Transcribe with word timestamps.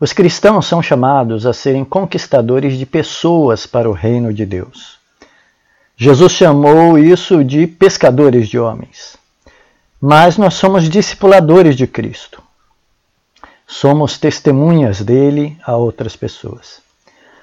Os 0.00 0.12
cristãos 0.12 0.66
são 0.66 0.82
chamados 0.82 1.46
a 1.46 1.52
serem 1.52 1.84
conquistadores 1.84 2.76
de 2.76 2.84
pessoas 2.84 3.64
para 3.66 3.88
o 3.88 3.92
reino 3.92 4.32
de 4.32 4.44
Deus. 4.44 4.98
Jesus 5.96 6.32
chamou 6.32 6.98
isso 6.98 7.44
de 7.44 7.66
pescadores 7.68 8.48
de 8.48 8.58
homens. 8.58 9.16
Mas 10.00 10.36
nós 10.36 10.54
somos 10.54 10.88
discipuladores 10.88 11.76
de 11.76 11.86
Cristo. 11.86 12.42
Somos 13.66 14.18
testemunhas 14.18 15.00
dele 15.00 15.56
a 15.64 15.76
outras 15.76 16.16
pessoas. 16.16 16.82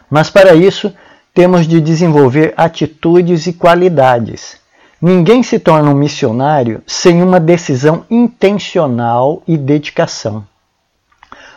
Mas 0.10 0.30
para 0.30 0.54
isso, 0.54 0.94
temos 1.34 1.66
de 1.66 1.80
desenvolver 1.80 2.54
atitudes 2.58 3.48
e 3.48 3.54
qualidades. 3.54 4.58
Ninguém 5.02 5.42
se 5.42 5.58
torna 5.58 5.90
um 5.90 5.96
missionário 5.96 6.84
sem 6.86 7.24
uma 7.24 7.40
decisão 7.40 8.06
intencional 8.10 9.42
e 9.48 9.58
dedicação. 9.58 10.46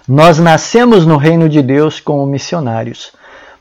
Nós 0.06 0.38
nascemos 0.38 1.06
no 1.06 1.16
reino 1.16 1.48
de 1.48 1.62
Deus 1.62 1.98
como 1.98 2.26
missionários, 2.26 3.12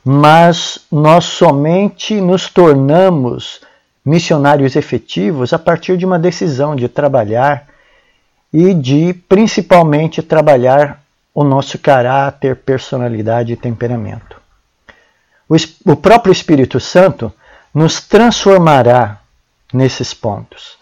mas 0.04 0.80
nós 0.92 1.24
somente 1.24 2.20
nos 2.20 2.50
tornamos 2.50 3.62
missionários 4.04 4.76
efetivos 4.76 5.54
a 5.54 5.58
partir 5.58 5.96
de 5.96 6.04
uma 6.04 6.18
decisão 6.18 6.76
de 6.76 6.86
trabalhar 6.86 7.66
e 8.52 8.74
de 8.74 9.14
principalmente 9.26 10.22
trabalhar 10.22 11.02
o 11.34 11.42
nosso 11.42 11.78
caráter, 11.78 12.56
personalidade 12.56 13.54
e 13.54 13.56
temperamento. 13.56 14.36
O 15.86 15.96
próprio 15.96 16.30
Espírito 16.30 16.78
Santo 16.78 17.32
nos 17.74 18.00
transformará 18.00 19.20
nesses 19.72 20.12
pontos, 20.12 20.76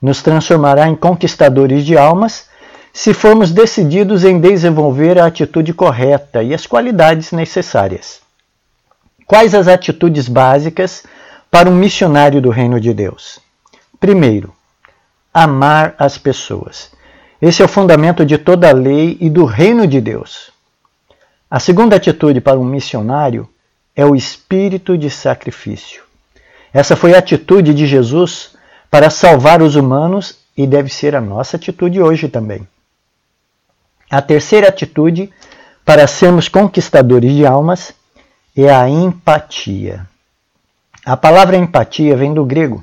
nos 0.00 0.22
transformará 0.22 0.88
em 0.88 0.94
conquistadores 0.94 1.84
de 1.84 1.98
almas 1.98 2.48
se 2.92 3.14
formos 3.14 3.50
decididos 3.50 4.24
em 4.24 4.40
desenvolver 4.40 5.18
a 5.18 5.26
atitude 5.26 5.72
correta 5.72 6.42
e 6.42 6.52
as 6.52 6.66
qualidades 6.66 7.32
necessárias. 7.32 8.20
Quais 9.26 9.54
as 9.54 9.68
atitudes 9.68 10.28
básicas 10.28 11.04
para 11.50 11.68
um 11.68 11.74
missionário 11.74 12.40
do 12.40 12.50
Reino 12.50 12.80
de 12.80 12.94
Deus? 12.94 13.38
Primeiro, 14.00 14.54
amar 15.32 15.94
as 15.98 16.16
pessoas. 16.16 16.90
Esse 17.40 17.62
é 17.62 17.64
o 17.64 17.68
fundamento 17.68 18.24
de 18.24 18.38
toda 18.38 18.68
a 18.68 18.72
lei 18.72 19.16
e 19.20 19.30
do 19.30 19.44
Reino 19.44 19.86
de 19.86 20.00
Deus. 20.00 20.50
A 21.50 21.60
segunda 21.60 21.96
atitude 21.96 22.40
para 22.40 22.58
um 22.58 22.64
missionário 22.64 23.48
é 23.94 24.04
o 24.04 24.16
espírito 24.16 24.96
de 24.96 25.10
sacrifício. 25.10 26.02
Essa 26.72 26.96
foi 26.96 27.14
a 27.14 27.18
atitude 27.18 27.72
de 27.74 27.86
Jesus 27.86 28.56
para 28.90 29.10
salvar 29.10 29.62
os 29.62 29.76
humanos 29.76 30.38
e 30.56 30.66
deve 30.66 30.88
ser 30.88 31.14
a 31.14 31.20
nossa 31.20 31.56
atitude 31.56 32.00
hoje 32.00 32.28
também. 32.28 32.66
A 34.10 34.22
terceira 34.22 34.68
atitude 34.68 35.30
para 35.84 36.06
sermos 36.06 36.48
conquistadores 36.48 37.30
de 37.32 37.44
almas 37.44 37.92
é 38.56 38.72
a 38.72 38.88
empatia. 38.88 40.06
A 41.04 41.14
palavra 41.14 41.56
empatia 41.56 42.16
vem 42.16 42.32
do 42.32 42.44
grego 42.44 42.82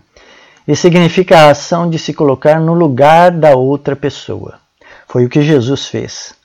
e 0.68 0.76
significa 0.76 1.40
a 1.40 1.50
ação 1.50 1.90
de 1.90 1.98
se 1.98 2.14
colocar 2.14 2.60
no 2.60 2.74
lugar 2.76 3.32
da 3.32 3.56
outra 3.56 3.96
pessoa. 3.96 4.60
Foi 5.08 5.26
o 5.26 5.30
que 5.30 5.42
Jesus 5.42 5.88
fez. 5.88 6.36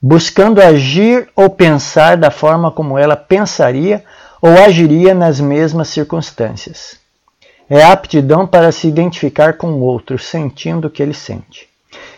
Buscando 0.00 0.60
agir 0.60 1.30
ou 1.34 1.48
pensar 1.48 2.18
da 2.18 2.30
forma 2.30 2.70
como 2.70 2.98
ela 2.98 3.16
pensaria 3.16 4.04
ou 4.42 4.50
agiria 4.62 5.14
nas 5.14 5.40
mesmas 5.40 5.88
circunstâncias. 5.88 6.98
É 7.68 7.82
a 7.82 7.92
aptidão 7.92 8.46
para 8.46 8.72
se 8.72 8.88
identificar 8.88 9.54
com 9.54 9.72
o 9.72 9.80
outro, 9.80 10.18
sentindo 10.18 10.88
o 10.88 10.90
que 10.90 11.02
ele 11.02 11.14
sente. 11.14 11.69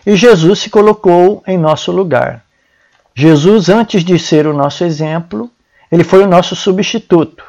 E 0.06 0.16
Jesus 0.16 0.60
se 0.60 0.70
colocou 0.70 1.42
em 1.46 1.56
nosso 1.56 1.92
lugar. 1.92 2.44
Jesus, 3.14 3.68
antes 3.68 4.04
de 4.04 4.18
ser 4.18 4.46
o 4.46 4.54
nosso 4.54 4.84
exemplo, 4.84 5.50
ele 5.90 6.02
foi 6.02 6.22
o 6.22 6.26
nosso 6.26 6.56
substituto. 6.56 7.44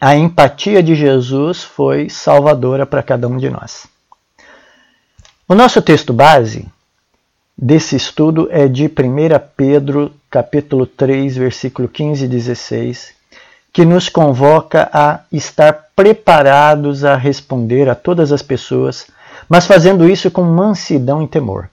A 0.00 0.16
empatia 0.16 0.82
de 0.82 0.94
Jesus 0.94 1.62
foi 1.62 2.08
salvadora 2.08 2.86
para 2.86 3.02
cada 3.02 3.28
um 3.28 3.36
de 3.36 3.50
nós. 3.50 3.86
O 5.46 5.54
nosso 5.54 5.82
texto 5.82 6.12
base 6.12 6.66
desse 7.58 7.96
estudo 7.96 8.48
é 8.50 8.66
de 8.66 8.86
1 8.86 8.90
Pedro, 9.54 10.14
capítulo 10.30 10.86
3, 10.86 11.36
versículo 11.36 11.88
15 11.88 12.24
e 12.24 12.28
16, 12.28 13.12
que 13.72 13.84
nos 13.84 14.08
convoca 14.08 14.88
a 14.92 15.20
estar 15.30 15.88
preparados 15.94 17.04
a 17.04 17.16
responder 17.16 17.90
a 17.90 17.94
todas 17.94 18.32
as 18.32 18.40
pessoas 18.40 19.08
mas 19.50 19.66
fazendo 19.66 20.08
isso 20.08 20.30
com 20.30 20.44
mansidão 20.44 21.20
e 21.24 21.26
temor. 21.26 21.68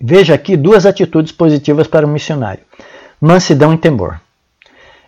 Veja 0.00 0.34
aqui 0.34 0.56
duas 0.56 0.86
atitudes 0.86 1.30
positivas 1.30 1.86
para 1.86 2.06
o 2.06 2.08
missionário: 2.08 2.64
mansidão 3.20 3.74
e 3.74 3.76
temor. 3.76 4.18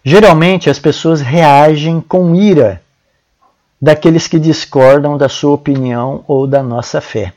Geralmente 0.05 0.69
as 0.69 0.79
pessoas 0.79 1.23
reagem 1.23 1.99
com 1.99 2.35
ira 2.35 2.83
daqueles 3.81 4.29
que 4.29 4.39
discordam 4.39 5.17
da 5.17 5.31
sua 5.31 5.55
opinião 5.55 6.23
ou 6.29 6.47
da 6.47 6.63
nossa 6.63 7.01
fé. 7.01 7.33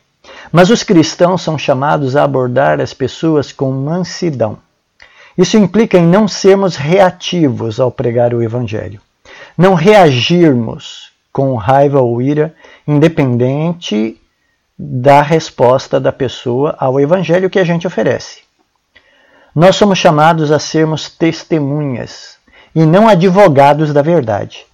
Mas 0.51 0.69
os 0.69 0.83
cristãos 0.83 1.41
são 1.41 1.57
chamados 1.57 2.17
a 2.17 2.23
abordar 2.23 2.81
as 2.81 2.93
pessoas 2.93 3.53
com 3.53 3.71
mansidão. 3.71 4.57
Isso 5.37 5.57
implica 5.57 5.97
em 5.97 6.05
não 6.05 6.27
sermos 6.27 6.75
reativos 6.75 7.79
ao 7.79 7.89
pregar 7.89 8.33
o 8.33 8.43
Evangelho, 8.43 8.99
não 9.57 9.73
reagirmos 9.73 11.08
com 11.31 11.55
raiva 11.55 12.01
ou 12.01 12.21
ira, 12.21 12.53
independente 12.87 14.19
da 14.77 15.21
resposta 15.21 15.99
da 15.99 16.11
pessoa 16.11 16.75
ao 16.79 16.99
evangelho 16.99 17.49
que 17.49 17.59
a 17.59 17.63
gente 17.63 17.85
oferece. 17.85 18.41
Nós 19.53 19.75
somos 19.75 19.97
chamados 19.97 20.51
a 20.51 20.59
sermos 20.59 21.09
testemunhas 21.09 22.37
e 22.73 22.85
não 22.85 23.07
advogados 23.07 23.91
da 23.91 24.01
verdade. 24.01 24.65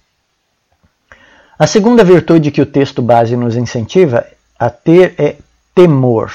A 1.58 1.66
segunda 1.66 2.04
virtude 2.04 2.50
que 2.50 2.60
o 2.60 2.66
texto 2.66 3.00
base 3.00 3.34
nos 3.36 3.56
incentiva 3.56 4.26
a 4.58 4.68
ter 4.70 5.14
é 5.18 5.36
temor. 5.74 6.30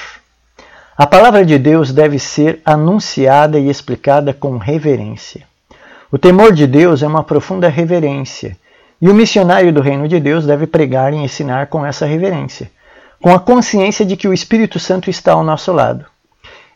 A 0.98 1.08
palavra 1.08 1.46
de 1.46 1.58
Deus 1.58 1.94
deve 1.94 2.20
ser 2.20 2.62
anunciada 2.66 3.59
e 3.59 3.70
explicada 3.70 4.34
com 4.34 4.58
reverência. 4.58 5.48
O 6.12 6.18
temor 6.18 6.52
de 6.52 6.68
Deus 6.68 7.02
é 7.02 7.08
uma 7.08 7.24
profunda 7.24 7.70
reverência 7.70 8.58
e 9.02 9.10
o 9.10 9.16
missionário 9.16 9.74
do 9.74 9.82
reino 9.82 10.08
de 10.08 10.20
Deus 10.20 10.46
deve 10.46 10.68
pregar 10.68 11.12
e 11.12 11.18
ensinar 11.18 11.68
com 11.68 11.84
essa 11.84 12.06
reverência, 12.06 12.70
com 13.20 13.34
a 13.34 13.40
consciência 13.40 14.06
de 14.06 14.16
que 14.16 14.28
o 14.28 14.34
Espírito 14.34 14.80
Santo 14.80 15.10
está 15.10 15.34
ao 15.34 15.44
nosso 15.44 15.72
lado. 15.72 16.06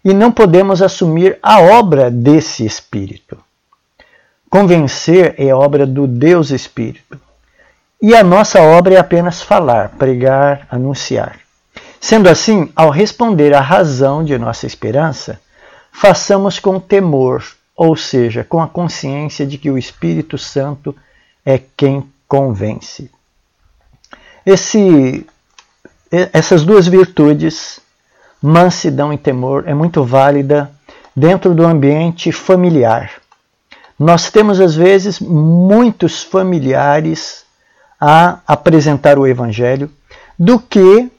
E 0.03 0.13
não 0.13 0.31
podemos 0.31 0.81
assumir 0.81 1.37
a 1.41 1.61
obra 1.61 2.09
desse 2.09 2.65
Espírito. 2.65 3.37
Convencer 4.49 5.35
é 5.37 5.53
obra 5.53 5.85
do 5.85 6.07
Deus 6.07 6.49
Espírito. 6.49 7.19
E 8.01 8.15
a 8.15 8.23
nossa 8.23 8.61
obra 8.61 8.95
é 8.95 8.97
apenas 8.97 9.41
falar, 9.41 9.89
pregar, 9.89 10.67
anunciar. 10.69 11.39
Sendo 11.99 12.29
assim, 12.29 12.71
ao 12.75 12.89
responder 12.89 13.53
à 13.53 13.59
razão 13.59 14.23
de 14.23 14.37
nossa 14.37 14.65
esperança, 14.65 15.39
façamos 15.91 16.59
com 16.59 16.79
temor, 16.79 17.43
ou 17.75 17.95
seja, 17.95 18.43
com 18.43 18.61
a 18.61 18.67
consciência 18.67 19.45
de 19.45 19.57
que 19.57 19.71
o 19.71 19.77
Espírito 19.77 20.37
Santo 20.37 20.95
é 21.43 21.59
quem 21.75 22.07
convence. 22.27 23.09
Esse, 24.45 25.25
essas 26.11 26.63
duas 26.63 26.87
virtudes, 26.87 27.79
mansidão 28.41 29.11
e 29.11 29.17
temor, 29.17 29.63
é 29.67 29.73
muito 29.73 30.03
válida 30.03 30.71
dentro 31.15 31.53
do 31.53 31.65
ambiente 31.65 32.31
familiar. 32.31 33.11
Nós 33.97 34.29
temos, 34.29 34.59
às 34.59 34.75
vezes, 34.75 35.19
muitos 35.19 36.21
familiares 36.21 37.45
a 37.99 38.39
apresentar 38.45 39.17
o 39.17 39.25
Evangelho 39.25 39.89
do 40.37 40.59
que 40.59 41.09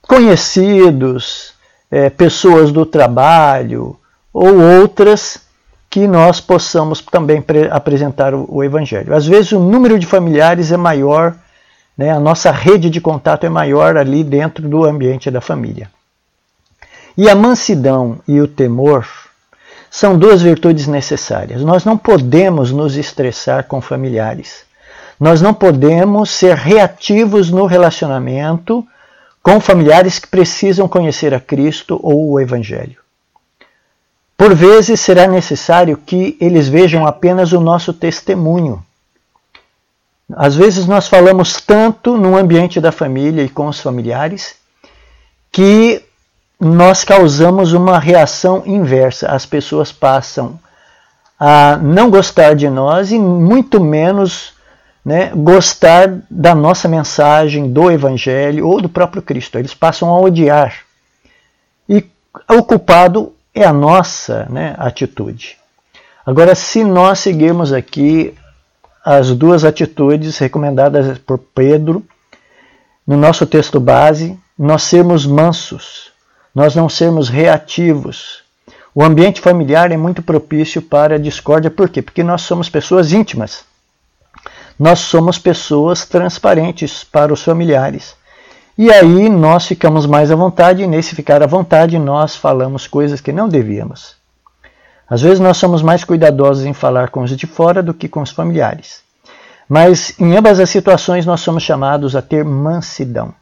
conhecidos, 0.00 1.54
é, 1.90 2.08
pessoas 2.08 2.70
do 2.72 2.86
trabalho 2.86 3.98
ou 4.32 4.60
outras 4.60 5.40
que 5.92 6.06
nós 6.06 6.40
possamos 6.40 7.02
também 7.02 7.44
apresentar 7.70 8.32
o, 8.34 8.64
Evangelho. 8.64 9.14
Às 9.14 9.26
vezes 9.26 9.52
o 9.52 9.60
número 9.60 9.98
de 9.98 10.06
familiares 10.06 10.72
é 10.72 10.76
maior, 10.78 11.34
né, 11.98 12.10
a 12.10 12.18
nossa 12.18 12.50
rede 12.50 12.88
de 12.88 12.98
contato 12.98 13.44
é 13.44 13.50
maior 13.50 13.98
ali 13.98 14.24
dentro 14.24 14.66
do 14.66 14.86
ambiente 14.86 15.30
da 15.30 15.42
família. 15.42 15.90
E 17.14 17.28
a 17.28 17.34
mansidão 17.34 18.20
e 18.26 18.40
o 18.40 18.48
temor 18.48 19.06
são 19.90 20.16
duas 20.16 20.40
virtudes 20.40 20.86
necessárias. 20.86 21.60
Nós 21.60 21.84
não 21.84 21.98
podemos 21.98 22.72
nos 22.72 22.96
estressar 22.96 23.64
com 23.64 23.82
familiares. 23.82 24.64
Nós 25.20 25.42
não 25.42 25.52
podemos 25.52 26.30
ser 26.30 26.56
reativos 26.56 27.50
no 27.50 27.66
relacionamento 27.66 28.82
com 29.42 29.60
familiares 29.60 30.18
que 30.18 30.26
precisam 30.26 30.88
conhecer 30.88 31.34
a 31.34 31.40
Cristo 31.40 32.00
ou 32.02 32.30
o 32.30 32.40
Evangelho. 32.40 33.01
Por 34.42 34.56
vezes 34.56 34.98
será 34.98 35.28
necessário 35.28 35.96
que 35.96 36.36
eles 36.40 36.66
vejam 36.66 37.06
apenas 37.06 37.52
o 37.52 37.60
nosso 37.60 37.92
testemunho. 37.92 38.84
Às 40.34 40.56
vezes 40.56 40.84
nós 40.84 41.06
falamos 41.06 41.60
tanto 41.60 42.16
no 42.16 42.36
ambiente 42.36 42.80
da 42.80 42.90
família 42.90 43.44
e 43.44 43.48
com 43.48 43.68
os 43.68 43.78
familiares 43.78 44.56
que 45.52 46.02
nós 46.58 47.04
causamos 47.04 47.72
uma 47.72 48.00
reação 48.00 48.64
inversa. 48.66 49.28
As 49.28 49.46
pessoas 49.46 49.92
passam 49.92 50.58
a 51.38 51.76
não 51.76 52.10
gostar 52.10 52.56
de 52.56 52.68
nós 52.68 53.12
e 53.12 53.20
muito 53.20 53.80
menos 53.80 54.54
né, 55.04 55.30
gostar 55.36 56.18
da 56.28 56.52
nossa 56.52 56.88
mensagem, 56.88 57.72
do 57.72 57.92
Evangelho 57.92 58.66
ou 58.66 58.82
do 58.82 58.88
próprio 58.88 59.22
Cristo. 59.22 59.56
Eles 59.56 59.72
passam 59.72 60.08
a 60.08 60.18
odiar. 60.18 60.78
E 61.88 62.04
o 62.50 62.64
culpado 62.64 63.32
é 63.54 63.64
a 63.64 63.72
nossa 63.72 64.46
né, 64.50 64.74
atitude. 64.78 65.56
Agora, 66.24 66.54
se 66.54 66.84
nós 66.84 67.18
seguirmos 67.18 67.72
aqui 67.72 68.34
as 69.04 69.34
duas 69.34 69.64
atitudes 69.64 70.38
recomendadas 70.38 71.18
por 71.18 71.38
Pedro 71.38 72.04
no 73.06 73.16
nosso 73.16 73.44
texto 73.46 73.80
base, 73.80 74.38
nós 74.56 74.84
sermos 74.84 75.26
mansos, 75.26 76.12
nós 76.54 76.76
não 76.76 76.88
sermos 76.88 77.28
reativos. 77.28 78.42
O 78.94 79.02
ambiente 79.02 79.40
familiar 79.40 79.90
é 79.90 79.96
muito 79.96 80.22
propício 80.22 80.80
para 80.80 81.16
a 81.16 81.18
discórdia, 81.18 81.70
por 81.70 81.88
quê? 81.88 82.00
Porque 82.00 82.22
nós 82.22 82.42
somos 82.42 82.68
pessoas 82.68 83.12
íntimas. 83.12 83.64
Nós 84.78 85.00
somos 85.00 85.38
pessoas 85.38 86.06
transparentes 86.06 87.02
para 87.02 87.32
os 87.32 87.42
familiares. 87.42 88.14
E 88.76 88.90
aí 88.90 89.28
nós 89.28 89.66
ficamos 89.66 90.06
mais 90.06 90.30
à 90.30 90.34
vontade, 90.34 90.82
e 90.82 90.86
nesse 90.86 91.14
ficar 91.14 91.42
à 91.42 91.46
vontade 91.46 91.98
nós 91.98 92.34
falamos 92.34 92.86
coisas 92.86 93.20
que 93.20 93.32
não 93.32 93.48
devíamos. 93.48 94.16
Às 95.08 95.20
vezes 95.20 95.40
nós 95.40 95.58
somos 95.58 95.82
mais 95.82 96.04
cuidadosos 96.04 96.64
em 96.64 96.72
falar 96.72 97.10
com 97.10 97.22
os 97.22 97.36
de 97.36 97.46
fora 97.46 97.82
do 97.82 97.92
que 97.92 98.08
com 98.08 98.22
os 98.22 98.30
familiares. 98.30 99.02
Mas 99.68 100.18
em 100.18 100.36
ambas 100.36 100.58
as 100.58 100.70
situações 100.70 101.26
nós 101.26 101.40
somos 101.40 101.62
chamados 101.62 102.16
a 102.16 102.22
ter 102.22 102.44
mansidão. 102.44 103.34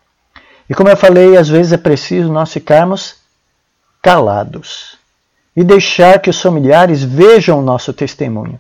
E 0.68 0.74
como 0.74 0.88
eu 0.88 0.96
falei, 0.96 1.36
às 1.36 1.48
vezes 1.48 1.72
é 1.72 1.76
preciso 1.76 2.32
nós 2.32 2.52
ficarmos 2.52 3.16
calados 4.02 4.98
e 5.56 5.62
deixar 5.62 6.18
que 6.20 6.30
os 6.30 6.40
familiares 6.40 7.02
vejam 7.02 7.58
o 7.58 7.62
nosso 7.62 7.92
testemunho 7.92 8.58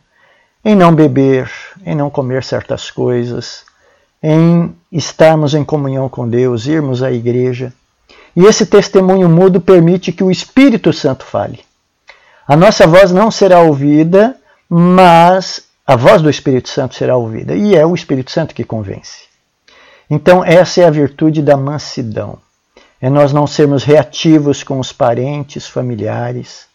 em 0.64 0.74
não 0.74 0.94
beber, 0.94 1.50
em 1.84 1.94
não 1.94 2.10
comer 2.10 2.44
certas 2.44 2.90
coisas, 2.90 3.64
em 4.22 4.74
estarmos 4.90 5.54
em 5.54 5.64
comunhão 5.64 6.08
com 6.08 6.28
Deus, 6.28 6.66
irmos 6.66 7.02
à 7.02 7.12
igreja. 7.12 7.72
E 8.34 8.44
esse 8.44 8.66
testemunho 8.66 9.28
mudo 9.28 9.60
permite 9.60 10.12
que 10.12 10.24
o 10.24 10.30
Espírito 10.30 10.92
Santo 10.92 11.24
fale. 11.24 11.60
A 12.46 12.56
nossa 12.56 12.86
voz 12.86 13.12
não 13.12 13.30
será 13.30 13.60
ouvida, 13.60 14.36
mas 14.68 15.64
a 15.86 15.96
voz 15.96 16.22
do 16.22 16.30
Espírito 16.30 16.68
Santo 16.68 16.94
será 16.94 17.16
ouvida. 17.16 17.54
E 17.54 17.74
é 17.74 17.84
o 17.84 17.94
Espírito 17.94 18.30
Santo 18.30 18.54
que 18.54 18.64
convence. 18.64 19.24
Então, 20.08 20.44
essa 20.44 20.80
é 20.80 20.84
a 20.84 20.90
virtude 20.90 21.42
da 21.42 21.56
mansidão. 21.56 22.38
É 23.00 23.08
nós 23.08 23.32
não 23.32 23.46
sermos 23.46 23.84
reativos 23.84 24.62
com 24.62 24.78
os 24.78 24.92
parentes, 24.92 25.66
familiares 25.66 26.66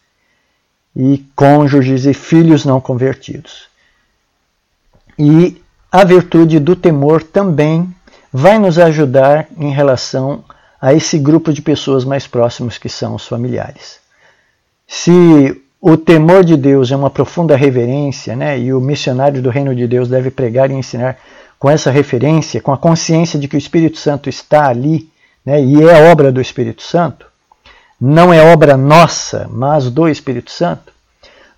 e 0.94 1.24
cônjuges 1.36 2.06
e 2.06 2.14
filhos 2.14 2.64
não 2.64 2.80
convertidos. 2.80 3.68
E 5.18 5.62
a 5.92 6.04
virtude 6.04 6.58
do 6.58 6.74
temor 6.74 7.22
também 7.22 7.94
vai 8.38 8.58
nos 8.58 8.78
ajudar 8.78 9.48
em 9.56 9.70
relação 9.70 10.44
a 10.78 10.92
esse 10.92 11.18
grupo 11.18 11.54
de 11.54 11.62
pessoas 11.62 12.04
mais 12.04 12.26
próximos 12.26 12.76
que 12.76 12.86
são 12.86 13.14
os 13.14 13.26
familiares. 13.26 13.98
Se 14.86 15.58
o 15.80 15.96
temor 15.96 16.44
de 16.44 16.54
Deus 16.54 16.92
é 16.92 16.96
uma 16.96 17.08
profunda 17.08 17.56
reverência, 17.56 18.36
né, 18.36 18.58
e 18.58 18.74
o 18.74 18.80
missionário 18.80 19.40
do 19.40 19.48
reino 19.48 19.74
de 19.74 19.86
Deus 19.86 20.10
deve 20.10 20.30
pregar 20.30 20.70
e 20.70 20.74
ensinar 20.74 21.16
com 21.58 21.70
essa 21.70 21.90
referência, 21.90 22.60
com 22.60 22.74
a 22.74 22.76
consciência 22.76 23.40
de 23.40 23.48
que 23.48 23.56
o 23.56 23.58
Espírito 23.58 23.96
Santo 23.96 24.28
está 24.28 24.68
ali, 24.68 25.08
né, 25.42 25.64
e 25.64 25.82
é 25.82 26.10
obra 26.10 26.30
do 26.30 26.38
Espírito 26.38 26.82
Santo, 26.82 27.24
não 27.98 28.34
é 28.34 28.52
obra 28.52 28.76
nossa, 28.76 29.48
mas 29.50 29.90
do 29.90 30.06
Espírito 30.06 30.50
Santo, 30.50 30.92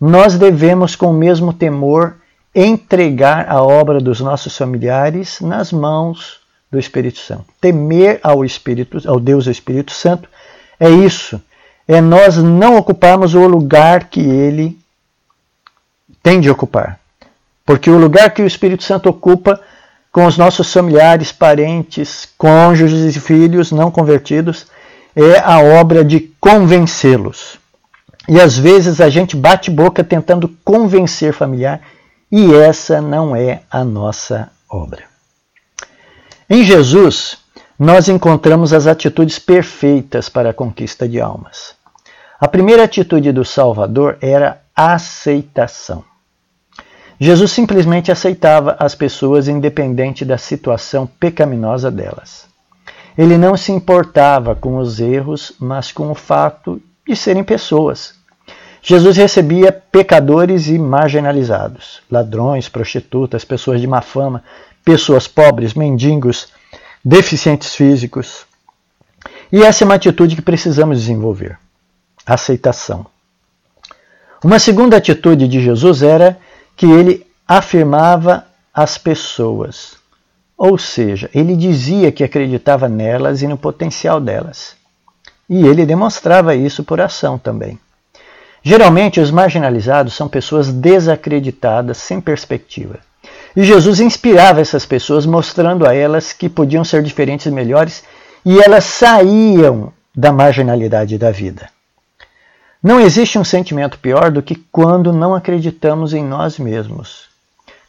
nós 0.00 0.38
devemos, 0.38 0.94
com 0.94 1.06
o 1.06 1.12
mesmo 1.12 1.52
temor, 1.52 2.18
entregar 2.54 3.48
a 3.48 3.64
obra 3.64 3.98
dos 3.98 4.20
nossos 4.20 4.56
familiares 4.56 5.40
nas 5.40 5.72
mãos 5.72 6.38
do 6.70 6.78
Espírito 6.78 7.18
Santo. 7.18 7.46
Temer 7.60 8.20
ao 8.22 8.44
Espírito, 8.44 9.00
ao 9.08 9.18
Deus 9.18 9.46
Espírito 9.46 9.92
Santo, 9.92 10.28
é 10.78 10.90
isso. 10.90 11.40
É 11.86 12.00
nós 12.00 12.36
não 12.36 12.76
ocuparmos 12.76 13.34
o 13.34 13.46
lugar 13.46 14.04
que 14.04 14.20
ele 14.20 14.78
tem 16.22 16.40
de 16.40 16.50
ocupar. 16.50 17.00
Porque 17.64 17.90
o 17.90 17.98
lugar 17.98 18.30
que 18.30 18.42
o 18.42 18.46
Espírito 18.46 18.84
Santo 18.84 19.08
ocupa 19.08 19.60
com 20.12 20.26
os 20.26 20.36
nossos 20.36 20.72
familiares, 20.72 21.32
parentes, 21.32 22.28
cônjuges 22.36 23.16
e 23.16 23.20
filhos 23.20 23.72
não 23.72 23.90
convertidos 23.90 24.66
é 25.14 25.38
a 25.38 25.60
obra 25.60 26.04
de 26.04 26.20
convencê-los. 26.40 27.58
E 28.28 28.38
às 28.40 28.58
vezes 28.58 29.00
a 29.00 29.08
gente 29.08 29.34
bate 29.34 29.70
boca 29.70 30.04
tentando 30.04 30.48
convencer 30.62 31.32
familiar 31.32 31.80
e 32.30 32.54
essa 32.54 33.00
não 33.00 33.34
é 33.34 33.62
a 33.70 33.82
nossa 33.82 34.50
obra. 34.68 35.07
Em 36.50 36.64
Jesus, 36.64 37.36
nós 37.78 38.08
encontramos 38.08 38.72
as 38.72 38.86
atitudes 38.86 39.38
perfeitas 39.38 40.30
para 40.30 40.48
a 40.48 40.54
conquista 40.54 41.06
de 41.06 41.20
almas. 41.20 41.74
A 42.40 42.48
primeira 42.48 42.84
atitude 42.84 43.30
do 43.32 43.44
Salvador 43.44 44.16
era 44.22 44.62
aceitação. 44.74 46.02
Jesus 47.20 47.52
simplesmente 47.52 48.10
aceitava 48.10 48.76
as 48.80 48.94
pessoas 48.94 49.46
independente 49.46 50.24
da 50.24 50.38
situação 50.38 51.06
pecaminosa 51.06 51.90
delas. 51.90 52.46
Ele 53.16 53.36
não 53.36 53.54
se 53.54 53.70
importava 53.70 54.54
com 54.54 54.78
os 54.78 55.00
erros, 55.00 55.52
mas 55.60 55.92
com 55.92 56.10
o 56.10 56.14
fato 56.14 56.80
de 57.06 57.14
serem 57.14 57.44
pessoas 57.44 58.18
Jesus 58.82 59.16
recebia 59.16 59.72
pecadores 59.72 60.68
e 60.68 60.78
marginalizados, 60.78 62.00
ladrões, 62.10 62.68
prostitutas, 62.68 63.44
pessoas 63.44 63.80
de 63.80 63.86
má 63.86 64.00
fama, 64.00 64.42
pessoas 64.88 65.28
pobres, 65.28 65.74
mendigos, 65.74 66.48
deficientes 67.04 67.74
físicos. 67.74 68.46
E 69.52 69.62
essa 69.62 69.84
é 69.84 69.86
uma 69.86 69.96
atitude 69.96 70.34
que 70.34 70.40
precisamos 70.40 71.00
desenvolver: 71.00 71.58
aceitação. 72.24 73.04
Uma 74.42 74.58
segunda 74.58 74.96
atitude 74.96 75.46
de 75.46 75.60
Jesus 75.60 76.02
era 76.02 76.38
que 76.74 76.86
ele 76.86 77.26
afirmava 77.46 78.46
as 78.72 78.96
pessoas, 78.96 79.98
ou 80.56 80.78
seja, 80.78 81.28
ele 81.34 81.54
dizia 81.54 82.10
que 82.10 82.24
acreditava 82.24 82.88
nelas 82.88 83.42
e 83.42 83.46
no 83.46 83.58
potencial 83.58 84.18
delas. 84.18 84.74
E 85.50 85.66
ele 85.66 85.84
demonstrava 85.84 86.54
isso 86.54 86.82
por 86.82 86.98
ação 86.98 87.36
também. 87.36 87.78
Geralmente, 88.62 89.20
os 89.20 89.30
marginalizados 89.30 90.14
são 90.14 90.28
pessoas 90.28 90.72
desacreditadas, 90.72 91.98
sem 91.98 92.22
perspectiva. 92.22 93.06
E 93.58 93.64
Jesus 93.64 93.98
inspirava 93.98 94.60
essas 94.60 94.86
pessoas, 94.86 95.26
mostrando 95.26 95.84
a 95.84 95.92
elas 95.92 96.32
que 96.32 96.48
podiam 96.48 96.84
ser 96.84 97.02
diferentes 97.02 97.44
e 97.46 97.50
melhores, 97.50 98.04
e 98.46 98.56
elas 98.60 98.84
saíam 98.84 99.92
da 100.14 100.30
marginalidade 100.30 101.18
da 101.18 101.32
vida. 101.32 101.68
Não 102.80 103.00
existe 103.00 103.36
um 103.36 103.42
sentimento 103.42 103.98
pior 103.98 104.30
do 104.30 104.44
que 104.44 104.54
quando 104.70 105.12
não 105.12 105.34
acreditamos 105.34 106.14
em 106.14 106.24
nós 106.24 106.56
mesmos. 106.56 107.24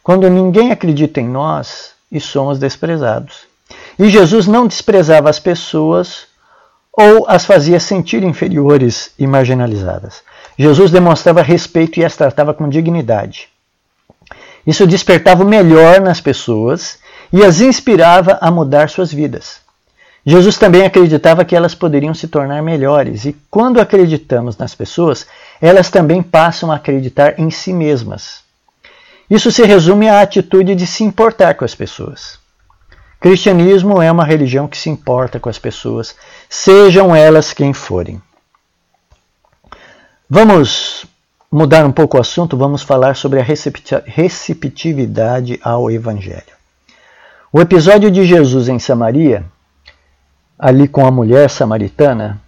Quando 0.02 0.28
ninguém 0.28 0.72
acredita 0.72 1.20
em 1.20 1.28
nós 1.28 1.92
e 2.10 2.18
somos 2.18 2.58
desprezados. 2.58 3.44
E 3.96 4.10
Jesus 4.10 4.48
não 4.48 4.66
desprezava 4.66 5.30
as 5.30 5.38
pessoas 5.38 6.26
ou 6.92 7.26
as 7.28 7.44
fazia 7.44 7.78
sentir 7.78 8.24
inferiores 8.24 9.12
e 9.16 9.24
marginalizadas. 9.24 10.24
Jesus 10.58 10.90
demonstrava 10.90 11.42
respeito 11.42 12.00
e 12.00 12.04
as 12.04 12.16
tratava 12.16 12.52
com 12.52 12.68
dignidade. 12.68 13.48
Isso 14.70 14.86
despertava 14.86 15.42
o 15.42 15.48
melhor 15.48 16.00
nas 16.00 16.20
pessoas 16.20 17.00
e 17.32 17.44
as 17.44 17.60
inspirava 17.60 18.38
a 18.40 18.52
mudar 18.52 18.88
suas 18.88 19.12
vidas. 19.12 19.56
Jesus 20.24 20.56
também 20.58 20.84
acreditava 20.84 21.44
que 21.44 21.56
elas 21.56 21.74
poderiam 21.74 22.14
se 22.14 22.28
tornar 22.28 22.62
melhores, 22.62 23.24
e 23.24 23.36
quando 23.50 23.80
acreditamos 23.80 24.56
nas 24.56 24.72
pessoas, 24.72 25.26
elas 25.60 25.90
também 25.90 26.22
passam 26.22 26.70
a 26.70 26.76
acreditar 26.76 27.34
em 27.36 27.50
si 27.50 27.72
mesmas. 27.72 28.44
Isso 29.28 29.50
se 29.50 29.64
resume 29.64 30.08
à 30.08 30.20
atitude 30.20 30.76
de 30.76 30.86
se 30.86 31.02
importar 31.02 31.54
com 31.56 31.64
as 31.64 31.74
pessoas. 31.74 32.38
Cristianismo 33.18 34.00
é 34.00 34.12
uma 34.12 34.24
religião 34.24 34.68
que 34.68 34.78
se 34.78 34.88
importa 34.88 35.40
com 35.40 35.48
as 35.48 35.58
pessoas, 35.58 36.14
sejam 36.48 37.12
elas 37.12 37.52
quem 37.52 37.72
forem. 37.72 38.22
Vamos 40.28 41.06
mudar 41.52 41.84
um 41.84 41.90
pouco 41.90 42.16
o 42.16 42.20
assunto, 42.20 42.56
vamos 42.56 42.82
falar 42.82 43.16
sobre 43.16 43.40
a 43.40 43.44
receptividade 44.06 45.58
ao 45.64 45.90
Evangelho. 45.90 46.60
O 47.52 47.60
episódio 47.60 48.08
de 48.08 48.24
Jesus 48.24 48.68
em 48.68 48.78
Samaria, 48.78 49.44
ali 50.56 50.86
com 50.86 51.04
a 51.04 51.10
mulher 51.10 51.50
samaritana, 51.50 52.40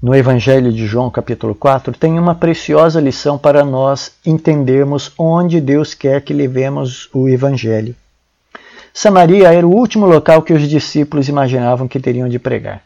no 0.00 0.14
Evangelho 0.14 0.72
de 0.72 0.86
João, 0.86 1.10
capítulo 1.10 1.52
4, 1.52 1.92
tem 1.94 2.16
uma 2.16 2.36
preciosa 2.36 3.00
lição 3.00 3.36
para 3.36 3.64
nós 3.64 4.12
entendermos 4.24 5.10
onde 5.18 5.60
Deus 5.60 5.92
quer 5.92 6.20
que 6.22 6.32
levemos 6.32 7.08
o 7.12 7.28
Evangelho. 7.28 7.96
Samaria 8.94 9.52
era 9.52 9.66
o 9.66 9.74
último 9.74 10.06
local 10.06 10.42
que 10.42 10.52
os 10.52 10.68
discípulos 10.68 11.28
imaginavam 11.28 11.88
que 11.88 11.98
teriam 11.98 12.28
de 12.28 12.38
pregar. 12.38 12.82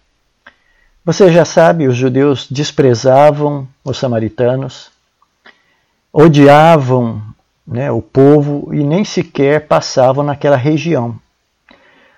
Você 1.05 1.31
já 1.31 1.45
sabe, 1.45 1.87
os 1.87 1.97
judeus 1.97 2.47
desprezavam 2.51 3.69
os 3.85 3.99
samaritanos, 3.99 4.96
odiavam 6.19 7.21
né, 7.67 7.93
o 7.93 8.01
povo 8.01 8.73
e 8.73 8.83
nem 8.83 9.05
sequer 9.05 9.67
passavam 9.67 10.25
naquela 10.25 10.57
região. 10.57 11.15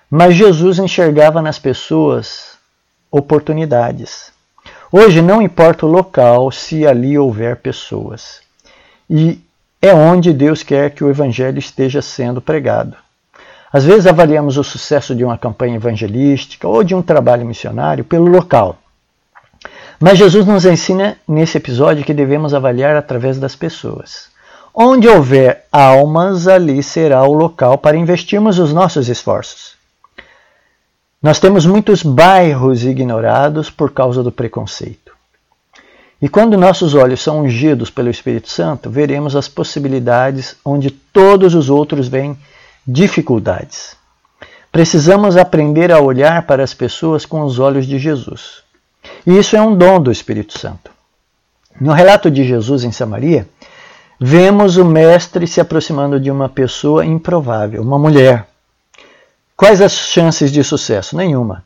Mas 0.08 0.36
Jesus 0.36 0.78
enxergava 0.78 1.42
nas 1.42 1.58
pessoas 1.58 2.56
oportunidades. 3.10 4.30
Hoje 4.92 5.20
não 5.20 5.42
importa 5.42 5.84
o 5.84 5.90
local 5.90 6.52
se 6.52 6.86
ali 6.86 7.18
houver 7.18 7.56
pessoas. 7.56 8.40
E 9.10 9.40
é 9.82 9.92
onde 9.92 10.32
Deus 10.32 10.62
quer 10.62 10.90
que 10.90 11.02
o 11.02 11.10
evangelho 11.10 11.58
esteja 11.58 12.00
sendo 12.00 12.40
pregado. 12.40 12.96
Às 13.72 13.84
vezes 13.84 14.06
avaliamos 14.06 14.56
o 14.56 14.62
sucesso 14.62 15.12
de 15.12 15.24
uma 15.24 15.36
campanha 15.36 15.74
evangelística 15.74 16.68
ou 16.68 16.84
de 16.84 16.94
um 16.94 17.02
trabalho 17.02 17.44
missionário 17.44 18.04
pelo 18.04 18.28
local. 18.28 18.78
Mas 20.00 20.16
Jesus 20.16 20.46
nos 20.46 20.64
ensina 20.64 21.16
nesse 21.26 21.56
episódio 21.56 22.04
que 22.04 22.14
devemos 22.14 22.54
avaliar 22.54 22.94
através 22.94 23.38
das 23.38 23.56
pessoas. 23.56 24.28
Onde 24.72 25.08
houver 25.08 25.64
almas, 25.72 26.46
ali 26.46 26.82
será 26.84 27.24
o 27.24 27.32
local 27.32 27.78
para 27.78 27.96
investirmos 27.96 28.60
os 28.60 28.72
nossos 28.72 29.08
esforços. 29.08 29.76
Nós 31.20 31.40
temos 31.40 31.66
muitos 31.66 32.04
bairros 32.04 32.84
ignorados 32.84 33.70
por 33.70 33.90
causa 33.90 34.22
do 34.22 34.30
preconceito. 34.30 35.12
E 36.22 36.28
quando 36.28 36.56
nossos 36.56 36.94
olhos 36.94 37.20
são 37.20 37.40
ungidos 37.40 37.90
pelo 37.90 38.08
Espírito 38.08 38.48
Santo, 38.48 38.88
veremos 38.88 39.34
as 39.34 39.48
possibilidades 39.48 40.54
onde 40.64 40.92
todos 40.92 41.56
os 41.56 41.68
outros 41.68 42.06
veem 42.06 42.38
dificuldades. 42.86 43.96
Precisamos 44.70 45.36
aprender 45.36 45.90
a 45.90 46.00
olhar 46.00 46.42
para 46.42 46.62
as 46.62 46.72
pessoas 46.72 47.26
com 47.26 47.42
os 47.42 47.58
olhos 47.58 47.84
de 47.84 47.98
Jesus. 47.98 48.67
E 49.26 49.38
isso 49.38 49.56
é 49.56 49.62
um 49.62 49.76
dom 49.76 50.00
do 50.00 50.10
Espírito 50.10 50.58
Santo. 50.58 50.90
No 51.80 51.92
relato 51.92 52.30
de 52.30 52.44
Jesus 52.44 52.82
em 52.82 52.90
Samaria, 52.90 53.48
vemos 54.18 54.76
o 54.76 54.84
Mestre 54.84 55.46
se 55.46 55.60
aproximando 55.60 56.18
de 56.18 56.30
uma 56.30 56.48
pessoa 56.48 57.04
improvável, 57.04 57.82
uma 57.82 57.98
mulher. 57.98 58.48
Quais 59.56 59.80
as 59.80 59.92
chances 59.92 60.50
de 60.50 60.62
sucesso? 60.64 61.16
Nenhuma. 61.16 61.64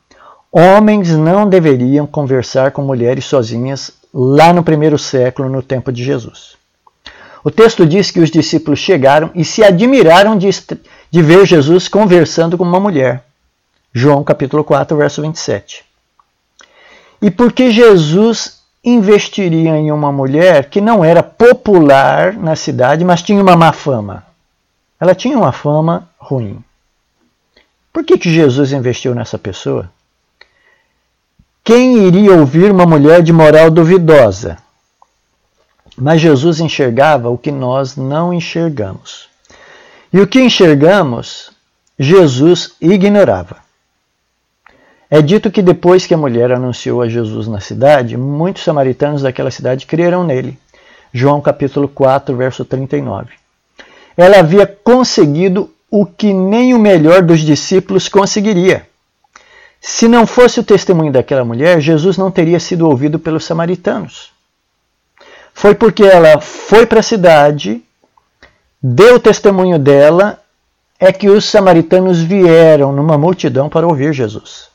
Homens 0.50 1.10
não 1.16 1.48
deveriam 1.48 2.06
conversar 2.06 2.72
com 2.72 2.82
mulheres 2.82 3.24
sozinhas 3.24 3.92
lá 4.12 4.52
no 4.52 4.62
primeiro 4.62 4.98
século, 4.98 5.48
no 5.48 5.62
tempo 5.62 5.90
de 5.90 6.04
Jesus. 6.04 6.56
O 7.44 7.50
texto 7.50 7.86
diz 7.86 8.10
que 8.10 8.20
os 8.20 8.30
discípulos 8.30 8.78
chegaram 8.78 9.30
e 9.34 9.44
se 9.44 9.64
admiraram 9.64 10.36
de, 10.36 10.50
de 11.10 11.22
ver 11.22 11.46
Jesus 11.46 11.88
conversando 11.88 12.56
com 12.58 12.64
uma 12.64 12.78
mulher. 12.78 13.24
João 13.92 14.22
capítulo 14.22 14.62
4, 14.62 14.96
verso 14.96 15.22
27. 15.22 15.84
E 17.22 17.30
por 17.30 17.52
que 17.52 17.70
Jesus 17.70 18.60
investiria 18.82 19.76
em 19.76 19.92
uma 19.92 20.10
mulher 20.10 20.68
que 20.68 20.80
não 20.80 21.04
era 21.04 21.22
popular 21.22 22.32
na 22.32 22.56
cidade, 22.56 23.04
mas 23.04 23.22
tinha 23.22 23.40
uma 23.40 23.56
má 23.56 23.72
fama? 23.72 24.26
Ela 25.00 25.14
tinha 25.14 25.38
uma 25.38 25.52
fama 25.52 26.08
ruim. 26.18 26.62
Por 27.92 28.04
que, 28.04 28.18
que 28.18 28.28
Jesus 28.28 28.72
investiu 28.72 29.14
nessa 29.14 29.38
pessoa? 29.38 29.88
Quem 31.62 32.08
iria 32.08 32.32
ouvir 32.32 32.72
uma 32.72 32.84
mulher 32.84 33.22
de 33.22 33.32
moral 33.32 33.70
duvidosa? 33.70 34.58
Mas 35.96 36.20
Jesus 36.20 36.58
enxergava 36.58 37.30
o 37.30 37.38
que 37.38 37.52
nós 37.52 37.96
não 37.96 38.34
enxergamos. 38.34 39.28
E 40.12 40.18
o 40.18 40.26
que 40.26 40.40
enxergamos, 40.40 41.52
Jesus 41.96 42.74
ignorava. 42.80 43.61
É 45.14 45.20
dito 45.20 45.50
que 45.50 45.60
depois 45.60 46.06
que 46.06 46.14
a 46.14 46.16
mulher 46.16 46.50
anunciou 46.52 47.02
a 47.02 47.06
Jesus 47.06 47.46
na 47.46 47.60
cidade, 47.60 48.16
muitos 48.16 48.64
samaritanos 48.64 49.20
daquela 49.20 49.50
cidade 49.50 49.84
creram 49.84 50.24
nele. 50.24 50.58
João 51.12 51.38
capítulo 51.38 51.86
4, 51.86 52.34
verso 52.34 52.64
39. 52.64 53.26
Ela 54.16 54.38
havia 54.38 54.66
conseguido 54.66 55.70
o 55.90 56.06
que 56.06 56.32
nem 56.32 56.72
o 56.72 56.78
melhor 56.78 57.20
dos 57.20 57.40
discípulos 57.40 58.08
conseguiria. 58.08 58.88
Se 59.82 60.08
não 60.08 60.26
fosse 60.26 60.60
o 60.60 60.64
testemunho 60.64 61.12
daquela 61.12 61.44
mulher, 61.44 61.78
Jesus 61.78 62.16
não 62.16 62.30
teria 62.30 62.58
sido 62.58 62.88
ouvido 62.88 63.18
pelos 63.18 63.44
samaritanos. 63.44 64.32
Foi 65.52 65.74
porque 65.74 66.04
ela 66.04 66.40
foi 66.40 66.86
para 66.86 67.00
a 67.00 67.02
cidade, 67.02 67.82
deu 68.82 69.16
o 69.16 69.20
testemunho 69.20 69.78
dela, 69.78 70.40
é 70.98 71.12
que 71.12 71.28
os 71.28 71.44
samaritanos 71.44 72.22
vieram 72.22 72.94
numa 72.94 73.18
multidão 73.18 73.68
para 73.68 73.86
ouvir 73.86 74.14
Jesus. 74.14 74.71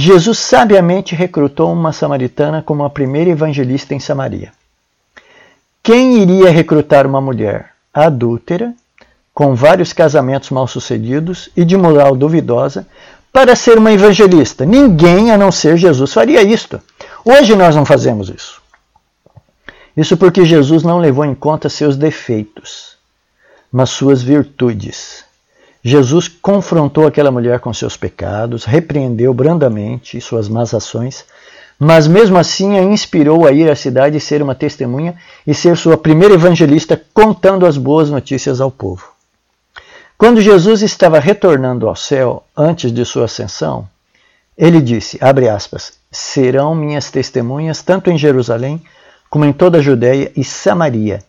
Jesus 0.00 0.38
sabiamente 0.38 1.16
recrutou 1.16 1.72
uma 1.72 1.92
samaritana 1.92 2.62
como 2.62 2.84
a 2.84 2.90
primeira 2.90 3.30
evangelista 3.30 3.96
em 3.96 3.98
Samaria. 3.98 4.52
Quem 5.82 6.22
iria 6.22 6.52
recrutar 6.52 7.04
uma 7.04 7.20
mulher 7.20 7.72
adúltera 7.92 8.72
com 9.34 9.56
vários 9.56 9.92
casamentos 9.92 10.50
mal-sucedidos 10.50 11.50
e 11.56 11.64
de 11.64 11.76
moral 11.76 12.14
duvidosa, 12.14 12.86
para 13.32 13.56
ser 13.56 13.76
uma 13.76 13.90
evangelista. 13.90 14.64
Ninguém 14.64 15.32
a 15.32 15.36
não 15.36 15.50
ser 15.50 15.76
Jesus 15.76 16.12
faria 16.12 16.42
isto. 16.42 16.80
Hoje 17.24 17.56
nós 17.56 17.74
não 17.74 17.84
fazemos 17.84 18.28
isso. 18.28 18.62
Isso 19.96 20.16
porque 20.16 20.44
Jesus 20.44 20.84
não 20.84 20.98
levou 20.98 21.24
em 21.24 21.34
conta 21.34 21.68
seus 21.68 21.96
defeitos, 21.96 22.96
mas 23.72 23.90
suas 23.90 24.22
virtudes. 24.22 25.24
Jesus 25.88 26.28
confrontou 26.28 27.06
aquela 27.06 27.30
mulher 27.30 27.60
com 27.60 27.72
seus 27.72 27.96
pecados, 27.96 28.66
repreendeu 28.66 29.32
brandamente 29.32 30.20
suas 30.20 30.46
más 30.46 30.74
ações, 30.74 31.24
mas 31.78 32.06
mesmo 32.06 32.36
assim 32.36 32.78
a 32.78 32.82
inspirou 32.82 33.46
a 33.46 33.52
ir 33.52 33.70
à 33.70 33.74
cidade 33.74 34.18
e 34.18 34.20
ser 34.20 34.42
uma 34.42 34.54
testemunha 34.54 35.16
e 35.46 35.54
ser 35.54 35.78
sua 35.78 35.96
primeira 35.96 36.34
evangelista 36.34 37.00
contando 37.14 37.64
as 37.64 37.78
boas 37.78 38.10
notícias 38.10 38.60
ao 38.60 38.70
povo. 38.70 39.02
Quando 40.18 40.42
Jesus 40.42 40.82
estava 40.82 41.18
retornando 41.18 41.88
ao 41.88 41.96
céu 41.96 42.44
antes 42.54 42.92
de 42.92 43.02
sua 43.06 43.24
ascensão, 43.24 43.88
ele 44.58 44.82
disse, 44.82 45.18
aspas, 45.50 45.94
serão 46.10 46.74
minhas 46.74 47.10
testemunhas 47.10 47.80
tanto 47.80 48.10
em 48.10 48.18
Jerusalém 48.18 48.82
como 49.30 49.46
em 49.46 49.54
toda 49.54 49.78
a 49.78 49.82
Judéia 49.82 50.30
e 50.36 50.44
Samaria 50.44 51.22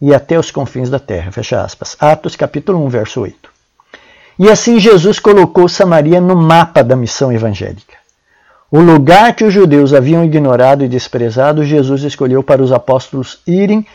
e 0.00 0.14
até 0.14 0.38
os 0.38 0.50
confins 0.50 0.88
da 0.88 0.98
terra. 0.98 1.30
Fecha 1.30 1.60
aspas. 1.60 1.94
Atos 2.00 2.36
capítulo 2.36 2.82
1, 2.86 2.88
verso 2.88 3.20
8. 3.20 3.57
E 4.38 4.48
assim 4.48 4.78
Jesus 4.78 5.18
colocou 5.18 5.68
Samaria 5.68 6.20
no 6.20 6.36
mapa 6.36 6.82
da 6.82 6.94
missão 6.94 7.32
evangélica. 7.32 7.96
O 8.70 8.80
lugar 8.80 9.34
que 9.34 9.44
os 9.44 9.52
judeus 9.52 9.94
haviam 9.94 10.24
ignorado 10.24 10.84
e 10.84 10.88
desprezado, 10.88 11.64
Jesus 11.64 12.02
escolheu 12.02 12.42
para 12.42 12.62
os 12.62 12.70
apóstolos 12.70 13.40
irem 13.46 13.86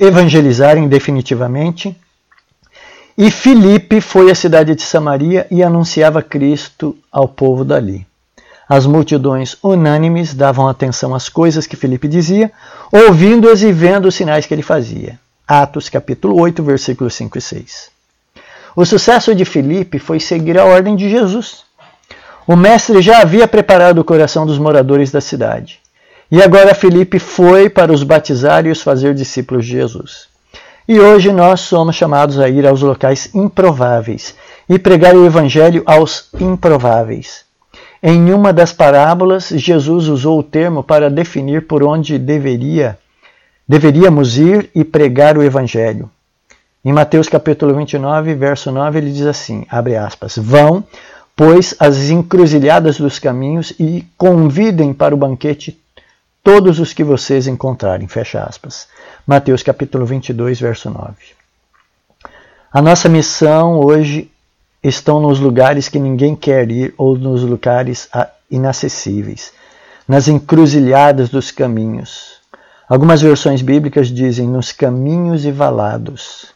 evangelizarem 0.00 0.88
definitivamente 0.88 1.96
e 3.16 3.30
Filipe 3.30 4.00
foi 4.00 4.30
à 4.30 4.34
cidade 4.34 4.74
de 4.74 4.82
Samaria 4.82 5.46
e 5.50 5.62
anunciava 5.62 6.22
Cristo 6.22 6.96
ao 7.10 7.28
povo 7.28 7.64
dali. 7.64 8.06
As 8.68 8.86
multidões 8.86 9.56
unânimes 9.62 10.32
davam 10.32 10.66
atenção 10.66 11.14
às 11.14 11.28
coisas 11.28 11.66
que 11.66 11.76
Filipe 11.76 12.08
dizia, 12.08 12.50
ouvindo-as 12.90 13.60
e 13.60 13.70
vendo 13.70 14.06
os 14.06 14.14
sinais 14.14 14.46
que 14.46 14.54
ele 14.54 14.62
fazia. 14.62 15.20
Atos 15.46 15.90
capítulo 15.90 16.40
8, 16.40 16.62
versículos 16.62 17.14
5 17.14 17.36
e 17.36 17.40
6. 17.40 17.91
O 18.74 18.86
sucesso 18.86 19.34
de 19.34 19.44
Filipe 19.44 19.98
foi 19.98 20.18
seguir 20.18 20.58
a 20.58 20.64
ordem 20.64 20.96
de 20.96 21.10
Jesus. 21.10 21.64
O 22.46 22.56
mestre 22.56 23.02
já 23.02 23.20
havia 23.20 23.46
preparado 23.46 23.98
o 23.98 24.04
coração 24.04 24.46
dos 24.46 24.58
moradores 24.58 25.10
da 25.10 25.20
cidade. 25.20 25.78
E 26.30 26.42
agora 26.42 26.74
Filipe 26.74 27.18
foi 27.18 27.68
para 27.68 27.92
os 27.92 28.02
batizar 28.02 28.64
e 28.66 28.70
os 28.70 28.80
fazer 28.80 29.14
discípulos 29.14 29.66
de 29.66 29.72
Jesus. 29.72 30.26
E 30.88 30.98
hoje 30.98 31.30
nós 31.30 31.60
somos 31.60 31.94
chamados 31.94 32.38
a 32.38 32.48
ir 32.48 32.66
aos 32.66 32.80
locais 32.80 33.32
improváveis 33.34 34.34
e 34.68 34.78
pregar 34.78 35.14
o 35.14 35.26
Evangelho 35.26 35.82
aos 35.84 36.30
improváveis. 36.40 37.44
Em 38.02 38.32
uma 38.32 38.52
das 38.52 38.72
parábolas, 38.72 39.50
Jesus 39.50 40.08
usou 40.08 40.40
o 40.40 40.42
termo 40.42 40.82
para 40.82 41.10
definir 41.10 41.66
por 41.66 41.84
onde 41.84 42.18
deveria, 42.18 42.98
deveríamos 43.68 44.38
ir 44.38 44.70
e 44.74 44.82
pregar 44.82 45.36
o 45.36 45.42
Evangelho. 45.42 46.10
Em 46.84 46.92
Mateus 46.92 47.28
capítulo 47.28 47.72
29, 47.76 48.34
verso 48.34 48.72
9, 48.72 48.98
ele 48.98 49.12
diz 49.12 49.24
assim, 49.24 49.64
abre 49.70 49.94
aspas, 49.94 50.36
Vão, 50.36 50.82
pois, 51.36 51.76
as 51.78 52.10
encruzilhadas 52.10 52.98
dos 52.98 53.20
caminhos 53.20 53.72
e 53.78 54.04
convidem 54.18 54.92
para 54.92 55.14
o 55.14 55.16
banquete 55.16 55.80
todos 56.42 56.80
os 56.80 56.92
que 56.92 57.04
vocês 57.04 57.46
encontrarem, 57.46 58.08
fecha 58.08 58.42
aspas. 58.42 58.88
Mateus 59.24 59.62
capítulo 59.62 60.04
22, 60.04 60.58
verso 60.58 60.90
9. 60.90 61.14
A 62.72 62.82
nossa 62.82 63.08
missão 63.08 63.78
hoje 63.78 64.28
estão 64.82 65.20
nos 65.20 65.38
lugares 65.38 65.88
que 65.88 66.00
ninguém 66.00 66.34
quer 66.34 66.68
ir 66.68 66.92
ou 66.98 67.16
nos 67.16 67.44
lugares 67.44 68.08
inacessíveis, 68.50 69.52
nas 70.08 70.26
encruzilhadas 70.26 71.28
dos 71.28 71.52
caminhos. 71.52 72.40
Algumas 72.88 73.22
versões 73.22 73.62
bíblicas 73.62 74.08
dizem 74.08 74.48
nos 74.48 74.72
caminhos 74.72 75.44
e 75.44 75.52
valados. 75.52 76.52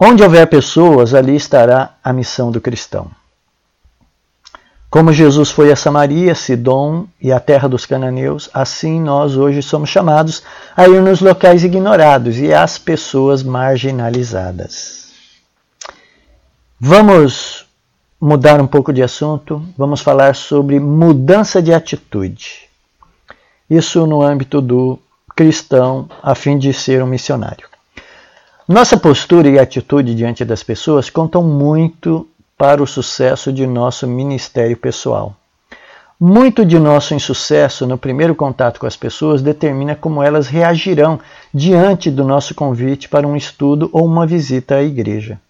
Onde 0.00 0.22
houver 0.22 0.46
pessoas, 0.46 1.12
ali 1.12 1.34
estará 1.34 1.96
a 2.04 2.12
missão 2.12 2.52
do 2.52 2.60
cristão. 2.60 3.10
Como 4.88 5.12
Jesus 5.12 5.50
foi 5.50 5.70
a 5.70 5.76
Samaria, 5.76 6.34
Sidom 6.34 7.06
e 7.20 7.32
a 7.32 7.40
terra 7.40 7.68
dos 7.68 7.84
cananeus, 7.84 8.48
assim 8.54 9.00
nós 9.00 9.36
hoje 9.36 9.60
somos 9.60 9.90
chamados 9.90 10.42
a 10.76 10.88
ir 10.88 11.02
nos 11.02 11.20
locais 11.20 11.62
ignorados 11.62 12.38
e 12.38 12.54
às 12.54 12.78
pessoas 12.78 13.42
marginalizadas. 13.42 15.12
Vamos 16.80 17.66
mudar 18.20 18.60
um 18.60 18.66
pouco 18.66 18.92
de 18.92 19.02
assunto, 19.02 19.62
vamos 19.76 20.00
falar 20.00 20.34
sobre 20.34 20.80
mudança 20.80 21.60
de 21.60 21.74
atitude. 21.74 22.68
Isso 23.68 24.06
no 24.06 24.22
âmbito 24.22 24.62
do 24.62 24.98
cristão, 25.36 26.08
a 26.22 26.34
fim 26.34 26.56
de 26.56 26.72
ser 26.72 27.02
um 27.02 27.06
missionário. 27.06 27.67
Nossa 28.68 28.98
postura 28.98 29.48
e 29.48 29.58
atitude 29.58 30.14
diante 30.14 30.44
das 30.44 30.62
pessoas 30.62 31.08
contam 31.08 31.42
muito 31.42 32.28
para 32.54 32.82
o 32.82 32.86
sucesso 32.86 33.50
de 33.50 33.66
nosso 33.66 34.06
ministério 34.06 34.76
pessoal. 34.76 35.34
Muito 36.20 36.66
de 36.66 36.78
nosso 36.78 37.14
insucesso 37.14 37.86
no 37.86 37.96
primeiro 37.96 38.34
contato 38.34 38.78
com 38.78 38.86
as 38.86 38.94
pessoas 38.94 39.40
determina 39.40 39.94
como 39.94 40.22
elas 40.22 40.48
reagirão 40.48 41.18
diante 41.54 42.10
do 42.10 42.22
nosso 42.22 42.54
convite 42.54 43.08
para 43.08 43.26
um 43.26 43.34
estudo 43.34 43.88
ou 43.90 44.04
uma 44.04 44.26
visita 44.26 44.74
à 44.74 44.82
igreja. 44.82 45.40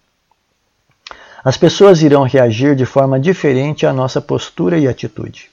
As 1.43 1.57
pessoas 1.57 2.01
irão 2.01 2.23
reagir 2.23 2.73
de 2.73 2.85
forma 2.85 3.19
diferente 3.19 3.85
à 3.85 3.91
nossa 3.91 4.21
postura 4.21 4.77
e 4.77 4.87
atitude. 4.87 5.49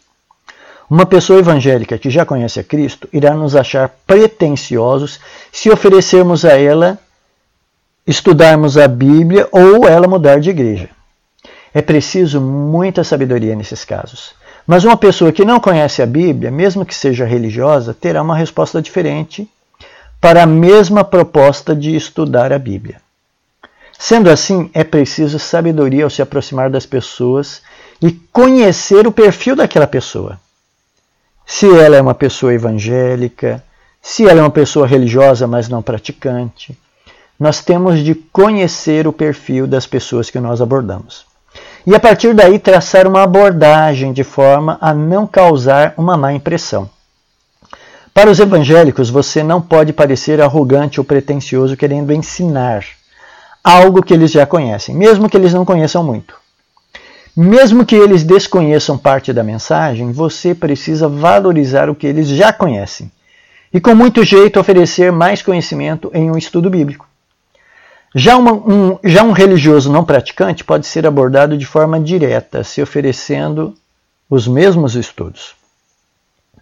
Uma 0.89 1.05
pessoa 1.05 1.41
evangélica 1.41 1.99
que 1.99 2.11
já 2.11 2.25
conhece 2.25 2.61
a 2.61 2.65
Cristo 2.65 3.09
irá 3.13 3.35
nos 3.35 3.57
achar 3.57 3.89
pretensiosos 4.07 5.19
se 5.51 5.69
oferecermos 5.69 6.45
a 6.45 6.57
ela 6.57 6.97
estudarmos 8.07 8.79
a 8.79 8.87
Bíblia 8.87 9.49
ou 9.51 9.89
ela 9.89 10.07
mudar 10.07 10.41
de 10.41 10.51
igreja. 10.51 10.89
É 11.75 11.83
preciso 11.83 12.41
muita 12.41 13.03
sabedoria 13.05 13.57
nesses 13.57 13.85
casos. 13.85 14.35
Mas 14.67 14.85
uma 14.85 14.97
pessoa 14.97 15.33
que 15.33 15.45
não 15.45 15.61
conhece 15.61 16.03
a 16.03 16.07
Bíblia, 16.07 16.51
mesmo 16.51 16.85
que 16.85 16.95
seja 16.95 17.25
religiosa, 17.25 17.95
terá 17.95 18.23
uma 18.23 18.37
resposta 18.37 18.81
diferente 18.81 19.49
para 20.21 20.43
a 20.43 20.47
mesma 20.47 21.05
proposta 21.05 21.75
de 21.75 21.95
estudar 21.95 22.53
a 22.53 22.59
Bíblia. 22.59 23.01
Sendo 23.99 24.31
assim, 24.31 24.71
é 24.75 24.85
preciso 24.85 25.39
sabedoria 25.39 26.05
ao 26.05 26.11
se 26.11 26.21
aproximar 26.21 26.71
das 26.71 26.85
pessoas 26.85 27.63
e 28.03 28.13
conhecer 28.33 29.07
o 29.07 29.13
perfil 29.13 29.57
daquela 29.57 29.87
pessoa. 29.87 30.39
Se 31.47 31.67
ela 31.67 31.97
é 31.97 32.01
uma 32.01 32.15
pessoa 32.15 32.53
evangélica, 32.53 33.63
se 34.03 34.27
ela 34.27 34.41
é 34.41 34.43
uma 34.43 34.51
pessoa 34.51 34.87
religiosa, 34.87 35.47
mas 35.47 35.69
não 35.69 35.83
praticante, 35.83 36.77
nós 37.39 37.63
temos 37.63 38.01
de 38.01 38.15
conhecer 38.15 39.07
o 39.07 39.13
perfil 39.13 39.67
das 39.67 39.87
pessoas 39.87 40.31
que 40.31 40.41
nós 40.41 40.61
abordamos 40.61 41.27
e 41.87 41.95
a 41.95 42.01
partir 42.01 42.35
daí 42.35 42.59
traçar 42.59 43.07
uma 43.07 43.23
abordagem 43.23 44.13
de 44.13 44.25
forma 44.25 44.77
a 44.81 44.93
não 44.93 45.27
causar 45.27 45.95
uma 45.97 46.17
má 46.17 46.33
impressão. 46.33 46.91
Para 48.13 48.31
os 48.31 48.41
evangélicos, 48.41 49.09
você 49.09 49.43
não 49.43 49.63
pode 49.63 49.93
parecer 49.93 50.41
arrogante 50.41 50.99
ou 50.99 51.05
pretensioso 51.05 51.77
querendo 51.77 52.13
ensinar 52.13 52.85
algo 53.63 54.03
que 54.03 54.13
eles 54.13 54.33
já 54.33 54.45
conhecem, 54.45 54.97
mesmo 54.97 55.29
que 55.29 55.37
eles 55.37 55.53
não 55.55 55.65
conheçam 55.65 56.03
muito. 56.03 56.35
Mesmo 57.37 57.85
que 57.85 57.95
eles 57.95 58.25
desconheçam 58.25 58.97
parte 58.97 59.33
da 59.33 59.45
mensagem, 59.45 60.11
você 60.11 60.55
precisa 60.55 61.07
valorizar 61.07 61.89
o 61.91 61.95
que 61.95 62.07
eles 62.07 62.27
já 62.29 62.53
conhecem 62.53 63.13
e, 63.73 63.79
com 63.79 63.95
muito 63.95 64.25
jeito, 64.25 64.59
oferecer 64.59 65.13
mais 65.13 65.43
conhecimento 65.43 66.11
em 66.15 66.31
um 66.31 66.39
estudo 66.39 66.71
bíblico. 66.71 67.06
Já, 68.19 68.35
uma, 68.35 68.55
um, 68.55 68.99
já 69.05 69.23
um 69.23 69.33
religioso 69.33 69.93
não 69.93 70.03
praticante 70.03 70.65
pode 70.65 70.87
ser 70.87 71.07
abordado 71.07 71.55
de 71.55 71.67
forma 71.67 72.01
direta, 72.01 72.65
se 72.65 72.81
oferecendo 72.81 73.75
os 74.31 74.49
mesmos 74.49 74.95
estudos. 74.95 75.55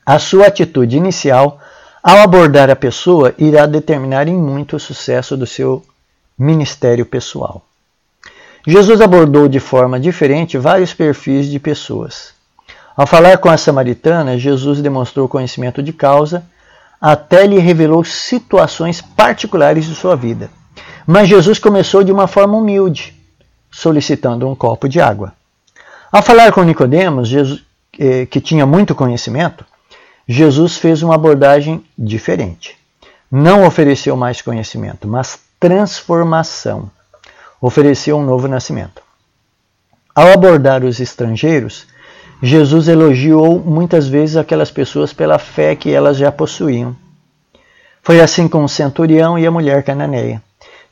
A 0.04 0.18
sua 0.18 0.48
atitude 0.48 0.96
inicial, 0.96 1.60
ao 2.02 2.18
abordar 2.18 2.70
a 2.70 2.74
pessoa, 2.74 3.32
irá 3.38 3.66
determinar 3.66 4.26
em 4.26 4.36
muito 4.36 4.74
o 4.74 4.80
sucesso 4.80 5.36
do 5.36 5.46
seu 5.46 5.80
ministério 6.36 7.06
pessoal. 7.06 7.62
Jesus 8.66 9.00
abordou 9.00 9.46
de 9.46 9.60
forma 9.60 10.00
diferente 10.00 10.58
vários 10.58 10.92
perfis 10.92 11.46
de 11.46 11.60
pessoas. 11.60 12.34
Ao 12.96 13.06
falar 13.06 13.38
com 13.38 13.48
a 13.48 13.56
samaritana, 13.56 14.36
Jesus 14.36 14.82
demonstrou 14.82 15.28
conhecimento 15.28 15.84
de 15.84 15.92
causa, 15.92 16.44
até 17.00 17.46
lhe 17.46 17.60
revelou 17.60 18.02
situações 18.02 19.00
particulares 19.00 19.84
de 19.84 19.94
sua 19.94 20.16
vida. 20.16 20.50
Mas 21.06 21.28
Jesus 21.28 21.58
começou 21.58 22.02
de 22.02 22.12
uma 22.12 22.26
forma 22.26 22.56
humilde, 22.56 23.14
solicitando 23.70 24.48
um 24.48 24.54
copo 24.54 24.88
de 24.88 25.00
água. 25.00 25.32
Ao 26.10 26.22
falar 26.22 26.52
com 26.52 26.62
Nicodemos, 26.62 27.30
eh, 27.98 28.26
que 28.26 28.40
tinha 28.40 28.64
muito 28.64 28.94
conhecimento, 28.94 29.64
Jesus 30.26 30.76
fez 30.76 31.02
uma 31.02 31.16
abordagem 31.16 31.84
diferente. 31.98 32.76
Não 33.30 33.66
ofereceu 33.66 34.16
mais 34.16 34.40
conhecimento, 34.40 35.06
mas 35.06 35.40
transformação. 35.60 36.90
Ofereceu 37.60 38.16
um 38.16 38.24
novo 38.24 38.48
nascimento. 38.48 39.02
Ao 40.14 40.28
abordar 40.28 40.84
os 40.84 41.00
estrangeiros, 41.00 41.86
Jesus 42.42 42.88
elogiou 42.88 43.58
muitas 43.58 44.06
vezes 44.06 44.36
aquelas 44.36 44.70
pessoas 44.70 45.12
pela 45.12 45.38
fé 45.38 45.74
que 45.74 45.90
elas 45.90 46.16
já 46.16 46.30
possuíam. 46.30 46.94
Foi 48.02 48.20
assim 48.20 48.46
com 48.46 48.62
o 48.62 48.68
centurião 48.68 49.38
e 49.38 49.46
a 49.46 49.50
mulher 49.50 49.82
cananeia. 49.82 50.42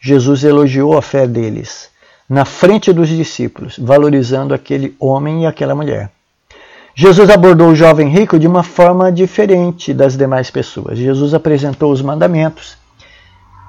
Jesus 0.05 0.43
elogiou 0.43 0.99
a 0.99 1.01
fé 1.01 1.29
deles 1.29 1.89
na 2.29 2.45
frente 2.45 2.93
dos 2.93 3.09
discípulos, 3.09 3.79
valorizando 3.79 4.53
aquele 4.53 4.97
homem 4.99 5.45
e 5.45 5.47
aquela 5.47 5.77
mulher. 5.77 6.11
Jesus 6.93 7.31
abordou 7.31 7.69
o 7.69 7.75
jovem 7.75 8.09
rico 8.09 8.37
de 8.37 8.49
uma 8.49 8.65
forma 8.65 9.13
diferente 9.13 9.95
das 9.95 10.17
demais 10.17 10.51
pessoas. 10.51 10.99
Jesus 10.99 11.35
apresentou 11.35 11.93
os 11.93 12.03
mandamentos, 12.03 12.77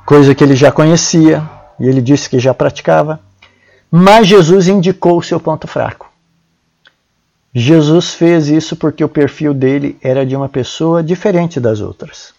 coisa 0.08 0.34
que 0.34 0.43
ele 0.43 0.56
já 0.56 0.72
conhecia 0.72 1.48
e 1.80 1.88
ele 1.88 2.02
disse 2.02 2.28
que 2.28 2.39
já 2.39 2.54
praticava, 2.54 3.19
mas 3.91 4.26
Jesus 4.26 4.67
indicou 4.67 5.19
o 5.19 5.24
seu 5.24 5.39
ponto 5.39 5.67
fraco. 5.67 6.10
Jesus 7.54 8.15
fez 8.15 8.48
isso 8.48 8.76
porque 8.76 9.04
o 9.04 9.10
perfil 9.10 9.54
dele 9.54 10.00
era 10.02 10.26
de 10.26 10.36
uma 10.36 10.50
pessoa 10.50 11.04
diferente 11.04 11.60
das 11.60 11.80
outras. 11.80 12.34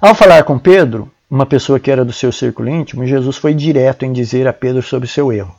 Ao 0.00 0.16
falar 0.16 0.42
com 0.42 0.58
Pedro, 0.58 1.08
uma 1.34 1.44
pessoa 1.44 1.80
que 1.80 1.90
era 1.90 2.04
do 2.04 2.12
seu 2.12 2.30
círculo 2.30 2.68
íntimo, 2.68 3.04
Jesus 3.04 3.36
foi 3.36 3.52
direto 3.54 4.04
em 4.04 4.12
dizer 4.12 4.46
a 4.46 4.52
Pedro 4.52 4.80
sobre 4.80 5.08
seu 5.08 5.32
erro. 5.32 5.52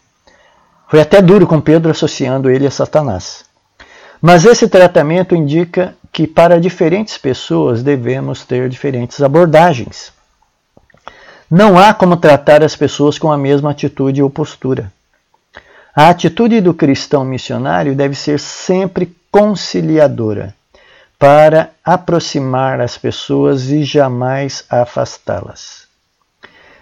Foi 0.88 1.02
até 1.02 1.22
duro 1.22 1.46
com 1.46 1.60
Pedro 1.60 1.92
associando 1.92 2.50
ele 2.50 2.66
a 2.66 2.72
Satanás. 2.72 3.44
Mas 4.22 4.46
esse 4.46 4.70
tratamento 4.70 5.36
indica 5.36 5.94
que 6.14 6.26
para 6.26 6.62
diferentes 6.62 7.18
pessoas 7.18 7.84
devemos 7.84 8.46
ter 8.46 8.70
diferentes 8.70 9.22
abordagens. 9.22 10.14
Não 11.52 11.78
há 11.78 11.94
como 11.94 12.16
tratar 12.16 12.64
as 12.64 12.74
pessoas 12.74 13.20
com 13.20 13.30
a 13.30 13.38
mesma 13.38 13.72
atitude 13.72 14.24
ou 14.24 14.30
postura. 14.30 14.90
A 15.94 16.08
atitude 16.08 16.62
do 16.62 16.74
cristão 16.74 17.26
missionário 17.26 17.94
deve 17.94 18.16
ser 18.16 18.40
sempre 18.40 19.14
conciliadora 19.30 20.55
para 21.26 21.72
aproximar 21.84 22.80
as 22.80 23.00
pessoas 23.00 23.72
e 23.72 23.84
jamais 23.84 24.64
afastá-las. 24.70 25.88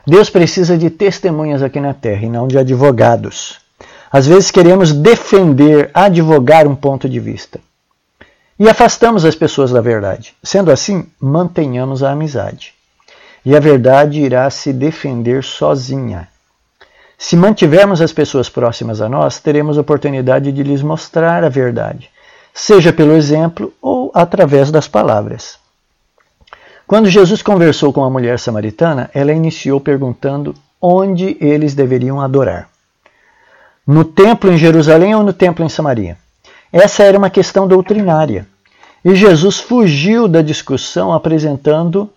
Deus 0.05 0.29
precisa 0.29 0.77
de 0.77 0.89
testemunhas 0.89 1.63
aqui 1.63 1.79
na 1.79 1.93
terra 1.93 2.25
e 2.25 2.29
não 2.29 2.45
de 2.45 2.57
advogados. 2.57 3.61
Às 4.11 4.27
vezes 4.27 4.51
queremos 4.51 4.91
defender, 4.91 5.89
advogar 5.93 6.67
um 6.67 6.75
ponto 6.75 7.07
de 7.07 7.21
vista. 7.21 7.57
E 8.59 8.67
afastamos 8.67 9.23
as 9.23 9.33
pessoas 9.33 9.71
da 9.71 9.79
verdade. 9.79 10.35
Sendo 10.43 10.71
assim, 10.71 11.07
mantenhamos 11.17 12.03
a 12.03 12.11
amizade. 12.11 12.73
E 13.45 13.55
a 13.55 13.61
verdade 13.61 14.19
irá 14.19 14.49
se 14.49 14.73
defender 14.73 15.41
sozinha. 15.41 16.27
Se 17.17 17.37
mantivermos 17.37 18.01
as 18.01 18.11
pessoas 18.11 18.49
próximas 18.49 18.99
a 18.99 19.07
nós, 19.07 19.39
teremos 19.39 19.77
oportunidade 19.77 20.51
de 20.51 20.63
lhes 20.63 20.81
mostrar 20.81 21.45
a 21.45 21.49
verdade 21.49 22.11
seja 22.53 22.93
pelo 22.93 23.13
exemplo 23.13 23.73
ou 23.81 24.11
através 24.13 24.69
das 24.69 24.87
palavras. 24.87 25.57
Quando 26.85 27.09
Jesus 27.09 27.41
conversou 27.41 27.91
com 27.91 28.03
a 28.03 28.09
mulher 28.09 28.37
samaritana, 28.37 29.09
ela 29.13 29.31
iniciou 29.31 29.79
perguntando 29.79 30.53
onde 30.79 31.35
eles 31.41 31.73
deveriam 31.73 32.21
adorar. 32.21 32.69
No 33.87 34.05
templo 34.05 34.51
em 34.51 34.57
Jerusalém 34.57 35.15
ou 35.15 35.23
no 35.23 35.33
templo 35.33 35.65
em 35.65 35.69
Samaria? 35.69 36.17
Essa 36.71 37.03
era 37.03 37.17
uma 37.17 37.29
questão 37.29 37.67
doutrinária. 37.67 38.45
E 39.03 39.15
Jesus 39.15 39.59
fugiu 39.59 40.27
da 40.27 40.41
discussão 40.41 41.11
apresentando 41.11 42.09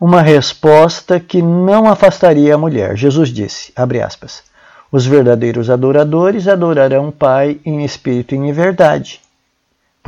uma 0.00 0.22
resposta 0.22 1.20
que 1.20 1.42
não 1.42 1.86
afastaria 1.88 2.54
a 2.54 2.58
mulher. 2.58 2.96
Jesus 2.96 3.28
disse, 3.28 3.72
aspas, 4.04 4.42
os 4.90 5.04
verdadeiros 5.06 5.68
adoradores 5.68 6.48
adorarão 6.48 7.08
o 7.08 7.12
Pai 7.12 7.60
em 7.64 7.84
espírito 7.84 8.34
e 8.34 8.38
em 8.38 8.52
verdade 8.52 9.20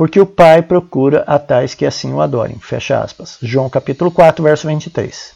porque 0.03 0.19
o 0.19 0.25
Pai 0.25 0.61
procura 0.61 1.23
a 1.25 1.39
tais 1.39 1.73
que 1.73 1.85
assim 1.85 2.11
o 2.11 2.19
adorem. 2.19 2.59
Fecha 2.59 2.99
aspas. 2.99 3.37
João 3.41 3.69
capítulo 3.69 4.11
4, 4.11 4.43
verso 4.43 4.67
23. 4.67 5.31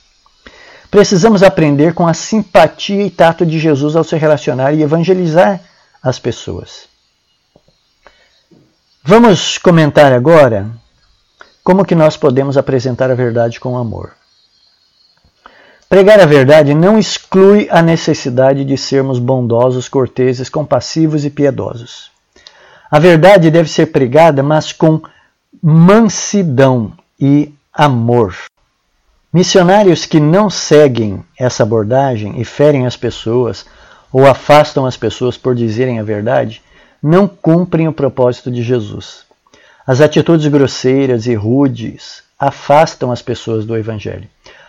Precisamos 0.92 1.42
aprender 1.42 1.94
com 1.94 2.06
a 2.06 2.14
simpatia 2.14 3.06
e 3.06 3.10
tato 3.10 3.46
de 3.46 3.60
Jesus 3.60 3.96
ao 3.96 4.04
se 4.04 4.18
relacionar 4.18 4.74
e 4.74 4.82
evangelizar 4.82 5.62
as 6.04 6.20
pessoas. 6.20 6.90
Vamos 9.02 9.58
comentar 9.58 10.12
agora 10.12 10.70
como 11.64 11.86
que 11.86 11.96
nós 11.96 12.18
podemos 12.18 12.58
apresentar 12.58 13.10
a 13.10 13.16
verdade 13.16 13.62
com 13.62 13.78
amor. 13.78 14.12
Pregar 15.88 16.20
a 16.20 16.26
verdade 16.26 16.74
não 16.74 17.00
exclui 17.00 17.70
a 17.72 17.82
necessidade 17.82 18.66
de 18.66 18.78
sermos 18.78 19.18
bondosos, 19.18 19.88
corteses, 19.88 20.50
compassivos 20.50 21.24
e 21.24 21.30
piedosos. 21.30 22.17
A 22.90 23.00
verdade 23.00 23.52
deve 23.52 23.70
ser 23.70 23.88
pregada, 23.88 24.42
mas 24.42 24.72
com 24.72 25.02
mansidão 25.62 26.94
e 27.20 27.54
amor. 27.74 28.36
Missionários 29.32 30.06
que 30.06 30.20
não 30.20 30.50
seguem 30.50 31.24
essa 31.38 31.64
abordagem 31.64 32.40
e 32.40 32.46
ferem 32.46 32.86
as 32.86 32.96
pessoas 32.96 33.66
ou 34.12 34.26
afastam 34.26 34.86
as 34.86 34.96
pessoas 34.96 35.38
por 35.38 35.54
dizerem 35.54 36.00
a 36.00 36.04
verdade, 36.04 36.62
não 37.04 37.28
cumprem 37.28 37.88
o 37.88 37.94
propósito 37.94 38.50
de 38.50 38.64
Jesus. 38.64 39.26
As 39.86 40.02
atitudes 40.02 40.48
grosseiras 40.48 41.28
e 41.28 41.36
rudes 41.36 42.24
afastam 42.40 43.12
as 43.12 43.22
pessoas 43.22 43.66
do 43.66 43.76
Evangelho. 43.76 44.28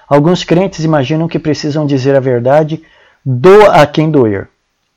Alguns 0.08 0.42
crentes 0.42 0.84
imaginam 0.84 1.28
que 1.28 1.38
precisam 1.38 1.86
dizer 1.86 2.16
a 2.16 2.20
verdade, 2.20 2.82
doa 3.24 3.82
a 3.82 3.86
quem 3.86 4.10
doer. 4.10 4.48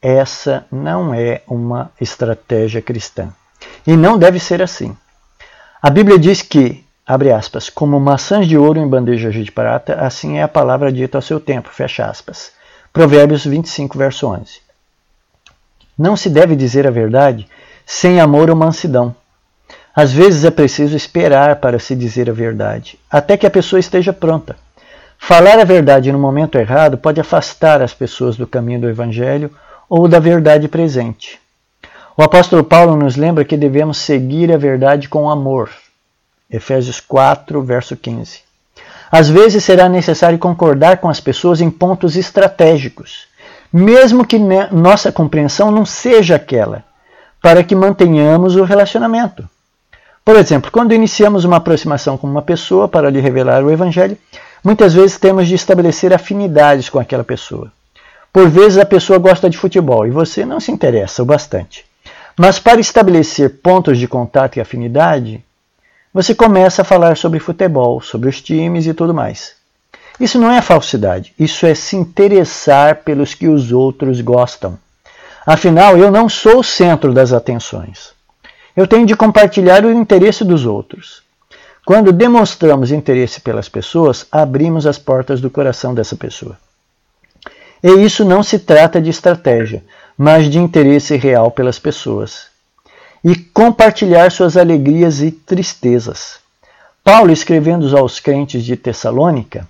Essa 0.01 0.65
não 0.71 1.13
é 1.13 1.43
uma 1.47 1.91
estratégia 2.01 2.81
cristã. 2.81 3.29
E 3.85 3.95
não 3.95 4.17
deve 4.17 4.39
ser 4.39 4.61
assim. 4.61 4.97
A 5.79 5.91
Bíblia 5.91 6.17
diz 6.17 6.41
que, 6.41 6.83
abre 7.05 7.31
aspas, 7.31 7.69
como 7.69 7.99
maçãs 7.99 8.47
de 8.47 8.57
ouro 8.57 8.79
em 8.79 8.87
bandejas 8.87 9.33
de 9.33 9.51
prata, 9.51 9.95
assim 9.95 10.39
é 10.39 10.43
a 10.43 10.47
palavra 10.47 10.91
dita 10.91 11.19
ao 11.19 11.21
seu 11.21 11.39
tempo, 11.39 11.69
fecha 11.69 12.05
aspas. 12.05 12.51
Provérbios 12.91 13.45
25, 13.45 13.95
verso 13.95 14.27
11. 14.27 14.59
Não 15.97 16.17
se 16.17 16.29
deve 16.29 16.55
dizer 16.55 16.87
a 16.87 16.91
verdade 16.91 17.47
sem 17.85 18.19
amor 18.19 18.49
ou 18.49 18.55
mansidão. 18.55 19.15
Às 19.95 20.11
vezes 20.11 20.45
é 20.45 20.49
preciso 20.49 20.95
esperar 20.95 21.57
para 21.57 21.77
se 21.77 21.95
dizer 21.95 22.29
a 22.29 22.33
verdade, 22.33 22.97
até 23.09 23.37
que 23.37 23.45
a 23.45 23.51
pessoa 23.51 23.79
esteja 23.79 24.11
pronta. 24.11 24.55
Falar 25.19 25.59
a 25.59 25.63
verdade 25.63 26.11
no 26.11 26.17
momento 26.17 26.57
errado 26.57 26.97
pode 26.97 27.21
afastar 27.21 27.81
as 27.81 27.93
pessoas 27.93 28.35
do 28.35 28.47
caminho 28.47 28.81
do 28.81 28.89
Evangelho 28.89 29.51
ou 29.93 30.07
da 30.07 30.19
verdade 30.19 30.69
presente. 30.69 31.37
O 32.15 32.23
apóstolo 32.23 32.63
Paulo 32.63 32.95
nos 32.95 33.17
lembra 33.17 33.43
que 33.43 33.57
devemos 33.57 33.97
seguir 33.97 34.49
a 34.49 34.55
verdade 34.55 35.09
com 35.09 35.29
amor. 35.29 35.69
Efésios 36.49 37.01
4, 37.01 37.61
verso 37.61 37.97
15. 37.97 38.39
Às 39.11 39.27
vezes 39.27 39.65
será 39.65 39.89
necessário 39.89 40.39
concordar 40.39 40.99
com 40.99 41.09
as 41.09 41.19
pessoas 41.19 41.59
em 41.59 41.69
pontos 41.69 42.15
estratégicos, 42.15 43.27
mesmo 43.71 44.25
que 44.25 44.39
nossa 44.71 45.11
compreensão 45.11 45.69
não 45.69 45.85
seja 45.85 46.37
aquela, 46.37 46.85
para 47.41 47.61
que 47.61 47.75
mantenhamos 47.75 48.55
o 48.55 48.63
relacionamento. 48.63 49.43
Por 50.23 50.37
exemplo, 50.37 50.71
quando 50.71 50.93
iniciamos 50.93 51.43
uma 51.43 51.57
aproximação 51.57 52.17
com 52.17 52.27
uma 52.27 52.41
pessoa 52.41 52.87
para 52.87 53.09
lhe 53.09 53.19
revelar 53.19 53.61
o 53.61 53.69
Evangelho, 53.69 54.17
muitas 54.63 54.93
vezes 54.93 55.19
temos 55.19 55.49
de 55.49 55.55
estabelecer 55.55 56.13
afinidades 56.13 56.87
com 56.87 56.97
aquela 56.97 57.25
pessoa. 57.25 57.69
Por 58.33 58.47
vezes 58.49 58.77
a 58.77 58.85
pessoa 58.85 59.19
gosta 59.19 59.49
de 59.49 59.57
futebol 59.57 60.07
e 60.07 60.11
você 60.11 60.45
não 60.45 60.59
se 60.59 60.71
interessa 60.71 61.21
o 61.21 61.25
bastante. 61.25 61.85
Mas 62.37 62.59
para 62.59 62.79
estabelecer 62.79 63.61
pontos 63.61 63.97
de 63.97 64.07
contato 64.07 64.55
e 64.55 64.61
afinidade, 64.61 65.43
você 66.13 66.33
começa 66.33 66.81
a 66.81 66.85
falar 66.85 67.17
sobre 67.17 67.39
futebol, 67.39 68.01
sobre 68.01 68.29
os 68.29 68.41
times 68.41 68.85
e 68.87 68.93
tudo 68.93 69.13
mais. 69.13 69.53
Isso 70.19 70.39
não 70.39 70.51
é 70.51 70.61
falsidade, 70.61 71.33
isso 71.37 71.65
é 71.65 71.75
se 71.75 71.95
interessar 71.95 72.97
pelos 72.97 73.33
que 73.33 73.47
os 73.47 73.71
outros 73.71 74.21
gostam. 74.21 74.77
Afinal, 75.45 75.97
eu 75.97 76.11
não 76.11 76.29
sou 76.29 76.59
o 76.59 76.63
centro 76.63 77.13
das 77.13 77.33
atenções. 77.33 78.13
Eu 78.77 78.87
tenho 78.87 79.05
de 79.05 79.15
compartilhar 79.15 79.83
o 79.83 79.91
interesse 79.91 80.45
dos 80.45 80.65
outros. 80.65 81.21
Quando 81.85 82.13
demonstramos 82.13 82.91
interesse 82.91 83.41
pelas 83.41 83.67
pessoas, 83.67 84.25
abrimos 84.31 84.85
as 84.85 84.97
portas 84.97 85.41
do 85.41 85.49
coração 85.49 85.93
dessa 85.93 86.15
pessoa. 86.15 86.57
E 87.83 87.89
isso 88.03 88.23
não 88.23 88.43
se 88.43 88.59
trata 88.59 89.01
de 89.01 89.09
estratégia, 89.09 89.83
mas 90.17 90.49
de 90.49 90.59
interesse 90.59 91.17
real 91.17 91.49
pelas 91.49 91.79
pessoas. 91.79 92.45
E 93.23 93.35
compartilhar 93.35 94.31
suas 94.31 94.55
alegrias 94.55 95.21
e 95.21 95.31
tristezas. 95.31 96.39
Paulo, 97.03 97.31
escrevendo 97.31 97.97
aos 97.97 98.19
crentes 98.19 98.63
de 98.63 98.75
Tessalônica, 98.75 99.67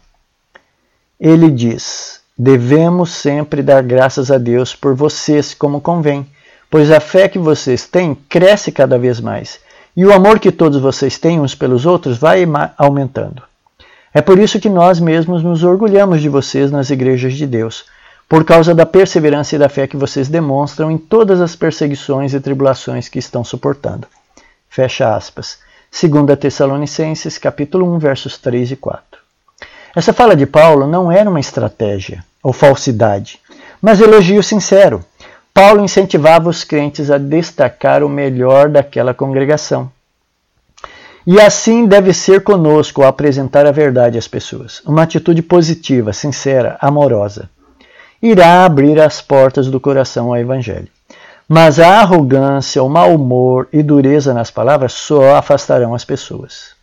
ele 1.19 1.49
diz: 1.49 2.19
Devemos 2.37 3.11
sempre 3.11 3.61
dar 3.61 3.81
graças 3.81 4.29
a 4.29 4.37
Deus 4.37 4.75
por 4.75 4.93
vocês, 4.93 5.53
como 5.53 5.79
convém, 5.79 6.27
pois 6.69 6.91
a 6.91 6.99
fé 6.99 7.29
que 7.29 7.39
vocês 7.39 7.87
têm 7.87 8.15
cresce 8.15 8.71
cada 8.71 8.97
vez 8.97 9.21
mais, 9.21 9.59
e 9.95 10.05
o 10.05 10.13
amor 10.13 10.39
que 10.39 10.51
todos 10.51 10.81
vocês 10.81 11.17
têm 11.17 11.39
uns 11.39 11.55
pelos 11.55 11.85
outros 11.85 12.17
vai 12.17 12.45
aumentando. 12.77 13.43
É 14.13 14.21
por 14.21 14.37
isso 14.37 14.59
que 14.59 14.69
nós 14.69 14.99
mesmos 14.99 15.41
nos 15.41 15.63
orgulhamos 15.63 16.21
de 16.21 16.27
vocês 16.27 16.69
nas 16.69 16.89
igrejas 16.89 17.35
de 17.35 17.47
Deus 17.47 17.85
por 18.31 18.45
causa 18.45 18.73
da 18.73 18.85
perseverança 18.85 19.57
e 19.57 19.59
da 19.59 19.67
fé 19.67 19.85
que 19.85 19.97
vocês 19.97 20.29
demonstram 20.29 20.89
em 20.89 20.97
todas 20.97 21.41
as 21.41 21.53
perseguições 21.53 22.33
e 22.33 22.39
tribulações 22.39 23.09
que 23.09 23.19
estão 23.19 23.43
suportando. 23.43 24.07
Fecha 24.69 25.13
aspas. 25.13 25.59
2 25.91 26.39
Tessalonicenses, 26.39 27.37
capítulo 27.37 27.93
1, 27.93 27.99
versos 27.99 28.37
3 28.37 28.71
e 28.71 28.75
4. 28.77 29.03
Essa 29.93 30.13
fala 30.13 30.33
de 30.33 30.45
Paulo 30.45 30.87
não 30.87 31.11
era 31.11 31.29
uma 31.29 31.41
estratégia 31.41 32.23
ou 32.41 32.53
falsidade, 32.53 33.37
mas 33.81 33.99
elogio 33.99 34.41
sincero. 34.41 35.03
Paulo 35.53 35.83
incentivava 35.83 36.47
os 36.47 36.63
crentes 36.63 37.11
a 37.11 37.17
destacar 37.17 38.01
o 38.01 38.07
melhor 38.07 38.69
daquela 38.69 39.13
congregação. 39.13 39.91
E 41.27 41.37
assim 41.41 41.85
deve 41.85 42.13
ser 42.13 42.43
conosco 42.43 43.01
ao 43.01 43.09
apresentar 43.09 43.65
a 43.65 43.73
verdade 43.73 44.17
às 44.17 44.29
pessoas. 44.29 44.81
Uma 44.85 45.03
atitude 45.03 45.41
positiva, 45.41 46.13
sincera, 46.13 46.77
amorosa 46.79 47.49
irá 48.21 48.63
abrir 48.63 48.99
as 48.99 49.21
portas 49.21 49.67
do 49.67 49.79
coração 49.79 50.27
ao 50.27 50.37
Evangelho. 50.37 50.87
Mas 51.47 51.79
a 51.79 51.99
arrogância, 51.99 52.83
o 52.83 52.89
mau 52.89 53.15
humor 53.15 53.67
e 53.73 53.81
dureza 53.81 54.33
nas 54.33 54.51
palavras 54.51 54.93
só 54.93 55.35
afastarão 55.35 55.93
as 55.93 56.05
pessoas. 56.05 56.79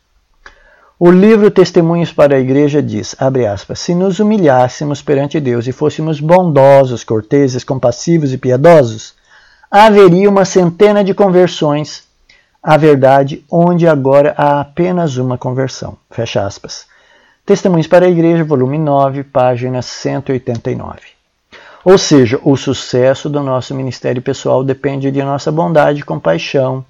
O 1.01 1.11
livro 1.11 1.49
Testemunhos 1.49 2.13
para 2.13 2.35
a 2.35 2.41
Igreja 2.41 2.83
diz, 2.83 3.15
aspas, 3.51 3.79
se 3.79 3.95
nos 3.95 4.19
humilhássemos 4.19 5.01
perante 5.01 5.39
Deus 5.39 5.69
e 5.69 5.73
fôssemos 5.73 6.19
bondosos, 6.19 7.05
corteses, 7.05 7.63
compassivos 7.63 8.33
e 8.33 8.37
piedosos, 8.37 9.15
haveria 9.71 10.29
uma 10.29 10.45
centena 10.45 11.05
de 11.05 11.15
conversões 11.15 12.03
à 12.61 12.77
verdade, 12.77 13.45
onde 13.51 13.87
agora 13.87 14.35
há 14.37 14.61
apenas 14.61 15.17
uma 15.19 15.39
conversão. 15.39 15.97
Fecha 16.11 16.45
aspas. 16.45 16.87
Testemunhos 17.47 17.87
para 17.87 18.07
a 18.07 18.11
Igreja, 18.11 18.43
volume 18.43 18.77
9, 18.77 19.23
página 19.23 19.81
189. 19.81 21.18
Ou 21.89 21.97
seja, 21.97 22.39
o 22.45 22.55
sucesso 22.55 23.31
do 23.31 23.43
nosso 23.43 23.75
ministério 23.75 24.21
pessoal 24.21 24.63
depende 24.63 25.11
de 25.11 25.23
nossa 25.23 25.51
bondade, 25.51 26.05
compaixão 26.05 26.85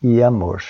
e 0.00 0.22
amor. 0.22 0.62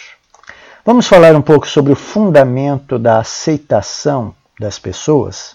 Vamos 0.86 1.06
falar 1.06 1.36
um 1.36 1.42
pouco 1.42 1.68
sobre 1.68 1.92
o 1.92 1.94
fundamento 1.94 2.98
da 2.98 3.18
aceitação 3.18 4.34
das 4.58 4.78
pessoas? 4.78 5.54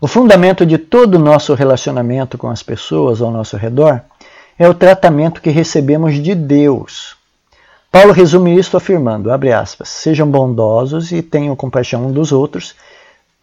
O 0.00 0.08
fundamento 0.08 0.66
de 0.66 0.76
todo 0.76 1.14
o 1.14 1.18
nosso 1.20 1.54
relacionamento 1.54 2.36
com 2.36 2.48
as 2.48 2.60
pessoas 2.60 3.22
ao 3.22 3.30
nosso 3.30 3.56
redor 3.56 4.00
é 4.58 4.68
o 4.68 4.74
tratamento 4.74 5.40
que 5.40 5.50
recebemos 5.50 6.20
de 6.20 6.34
Deus. 6.34 7.16
Paulo 7.88 8.12
resume 8.12 8.58
isso 8.58 8.76
afirmando, 8.76 9.30
aspas, 9.30 9.90
sejam 9.90 10.28
bondosos 10.28 11.12
e 11.12 11.22
tenham 11.22 11.54
compaixão 11.54 12.04
um 12.06 12.12
dos 12.12 12.32
outros, 12.32 12.74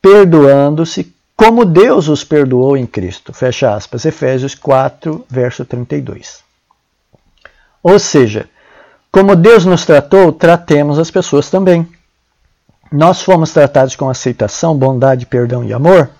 perdoando-se 0.01 1.15
como 1.41 1.65
Deus 1.65 2.07
os 2.07 2.23
perdoou 2.23 2.77
em 2.77 2.85
Cristo. 2.85 3.33
Fecha 3.33 3.73
aspas. 3.73 4.05
Efésios 4.05 4.53
4, 4.53 5.25
verso 5.27 5.65
32. 5.65 6.43
Ou 7.81 7.97
seja, 7.97 8.47
como 9.11 9.35
Deus 9.35 9.65
nos 9.65 9.83
tratou, 9.83 10.31
tratemos 10.31 10.99
as 10.99 11.09
pessoas 11.09 11.49
também. 11.49 11.91
Nós 12.91 13.23
fomos 13.23 13.51
tratados 13.51 13.95
com 13.95 14.07
aceitação, 14.07 14.77
bondade, 14.77 15.25
perdão 15.25 15.63
e 15.63 15.73
amor, 15.73 16.11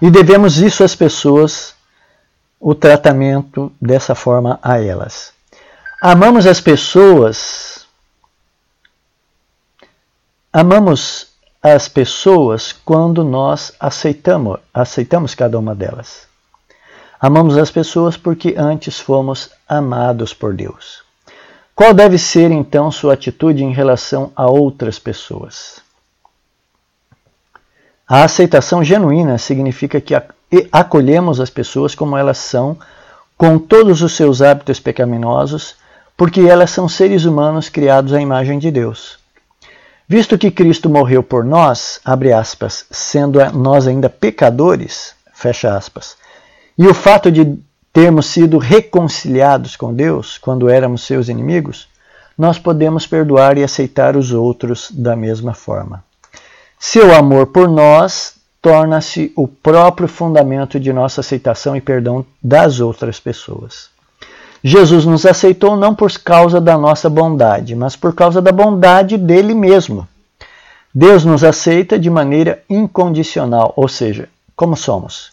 e 0.00 0.12
devemos 0.12 0.58
isso 0.58 0.84
às 0.84 0.94
pessoas, 0.94 1.74
o 2.60 2.76
tratamento 2.76 3.72
dessa 3.80 4.14
forma 4.14 4.60
a 4.62 4.80
elas. 4.80 5.32
Amamos 6.00 6.46
as 6.46 6.60
pessoas, 6.60 7.84
amamos 10.52 11.31
as 11.62 11.88
pessoas 11.88 12.72
quando 12.72 13.22
nós 13.22 13.72
aceitamos, 13.78 14.58
aceitamos 14.74 15.34
cada 15.34 15.56
uma 15.56 15.74
delas. 15.74 16.26
Amamos 17.20 17.56
as 17.56 17.70
pessoas 17.70 18.16
porque 18.16 18.56
antes 18.58 18.98
fomos 18.98 19.50
amados 19.68 20.34
por 20.34 20.54
Deus. 20.54 21.04
Qual 21.72 21.94
deve 21.94 22.18
ser 22.18 22.50
então 22.50 22.90
sua 22.90 23.14
atitude 23.14 23.62
em 23.62 23.72
relação 23.72 24.32
a 24.34 24.50
outras 24.50 24.98
pessoas? 24.98 25.80
A 28.08 28.24
aceitação 28.24 28.82
genuína 28.82 29.38
significa 29.38 30.00
que 30.00 30.14
acolhemos 30.72 31.40
as 31.40 31.48
pessoas 31.48 31.94
como 31.94 32.16
elas 32.16 32.38
são, 32.38 32.76
com 33.38 33.56
todos 33.56 34.02
os 34.02 34.12
seus 34.14 34.42
hábitos 34.42 34.80
pecaminosos, 34.80 35.76
porque 36.16 36.40
elas 36.40 36.70
são 36.70 36.88
seres 36.88 37.24
humanos 37.24 37.68
criados 37.68 38.12
à 38.12 38.20
imagem 38.20 38.58
de 38.58 38.70
Deus. 38.70 39.21
Visto 40.08 40.36
que 40.36 40.50
Cristo 40.50 40.90
morreu 40.90 41.22
por 41.22 41.44
nós, 41.44 42.00
aspas, 42.04 42.84
sendo 42.90 43.38
nós 43.52 43.86
ainda 43.86 44.10
pecadores, 44.10 45.14
aspas, 45.68 46.16
e 46.78 46.86
o 46.86 46.94
fato 46.94 47.30
de 47.30 47.58
termos 47.92 48.26
sido 48.26 48.58
reconciliados 48.58 49.76
com 49.76 49.92
Deus 49.92 50.38
quando 50.38 50.68
éramos 50.68 51.02
seus 51.02 51.28
inimigos, 51.28 51.88
nós 52.36 52.58
podemos 52.58 53.06
perdoar 53.06 53.58
e 53.58 53.64
aceitar 53.64 54.16
os 54.16 54.32
outros 54.32 54.90
da 54.90 55.14
mesma 55.14 55.52
forma. 55.52 56.02
Seu 56.78 57.14
amor 57.14 57.48
por 57.48 57.68
nós 57.68 58.34
torna-se 58.60 59.32
o 59.36 59.46
próprio 59.46 60.08
fundamento 60.08 60.80
de 60.80 60.92
nossa 60.92 61.20
aceitação 61.20 61.76
e 61.76 61.80
perdão 61.80 62.24
das 62.42 62.80
outras 62.80 63.20
pessoas. 63.20 63.91
Jesus 64.62 65.04
nos 65.04 65.26
aceitou 65.26 65.76
não 65.76 65.94
por 65.94 66.12
causa 66.12 66.60
da 66.60 66.78
nossa 66.78 67.10
bondade, 67.10 67.74
mas 67.74 67.96
por 67.96 68.14
causa 68.14 68.40
da 68.40 68.52
bondade 68.52 69.16
dele 69.16 69.54
mesmo. 69.54 70.06
Deus 70.94 71.24
nos 71.24 71.42
aceita 71.42 71.98
de 71.98 72.08
maneira 72.08 72.62
incondicional, 72.68 73.72
ou 73.76 73.88
seja, 73.88 74.28
como 74.54 74.76
somos. 74.76 75.32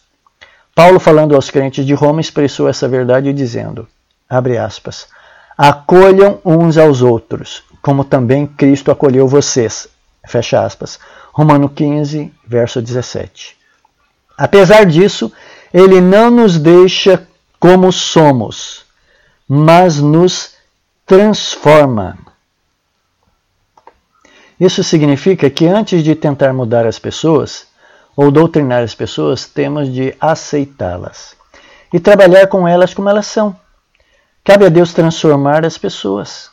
Paulo, 0.74 0.98
falando 0.98 1.34
aos 1.34 1.50
crentes 1.50 1.84
de 1.84 1.94
Roma, 1.94 2.20
expressou 2.20 2.68
essa 2.68 2.88
verdade 2.88 3.32
dizendo: 3.32 3.86
abre 4.28 4.56
aspas, 4.56 5.06
acolham 5.56 6.38
uns 6.44 6.78
aos 6.78 7.02
outros, 7.02 7.62
como 7.82 8.04
também 8.04 8.46
Cristo 8.46 8.90
acolheu 8.90 9.28
vocês. 9.28 9.86
Fecha 10.26 10.64
aspas. 10.64 10.98
Romano 11.32 11.68
15, 11.68 12.32
verso 12.46 12.80
17. 12.82 13.56
Apesar 14.36 14.84
disso, 14.86 15.32
ele 15.72 16.00
não 16.00 16.30
nos 16.30 16.58
deixa 16.58 17.26
como 17.58 17.92
somos, 17.92 18.84
mas 19.52 19.98
nos 19.98 20.54
transforma. 21.04 22.16
Isso 24.60 24.84
significa 24.84 25.50
que 25.50 25.66
antes 25.66 26.04
de 26.04 26.14
tentar 26.14 26.52
mudar 26.52 26.86
as 26.86 27.00
pessoas 27.00 27.66
ou 28.14 28.30
doutrinar 28.30 28.84
as 28.84 28.94
pessoas, 28.94 29.46
temos 29.46 29.92
de 29.92 30.14
aceitá-las 30.20 31.34
e 31.92 31.98
trabalhar 31.98 32.46
com 32.46 32.68
elas 32.68 32.94
como 32.94 33.08
elas 33.08 33.26
são. 33.26 33.58
Cabe 34.44 34.66
a 34.66 34.68
Deus 34.68 34.94
transformar 34.94 35.66
as 35.66 35.76
pessoas. 35.76 36.48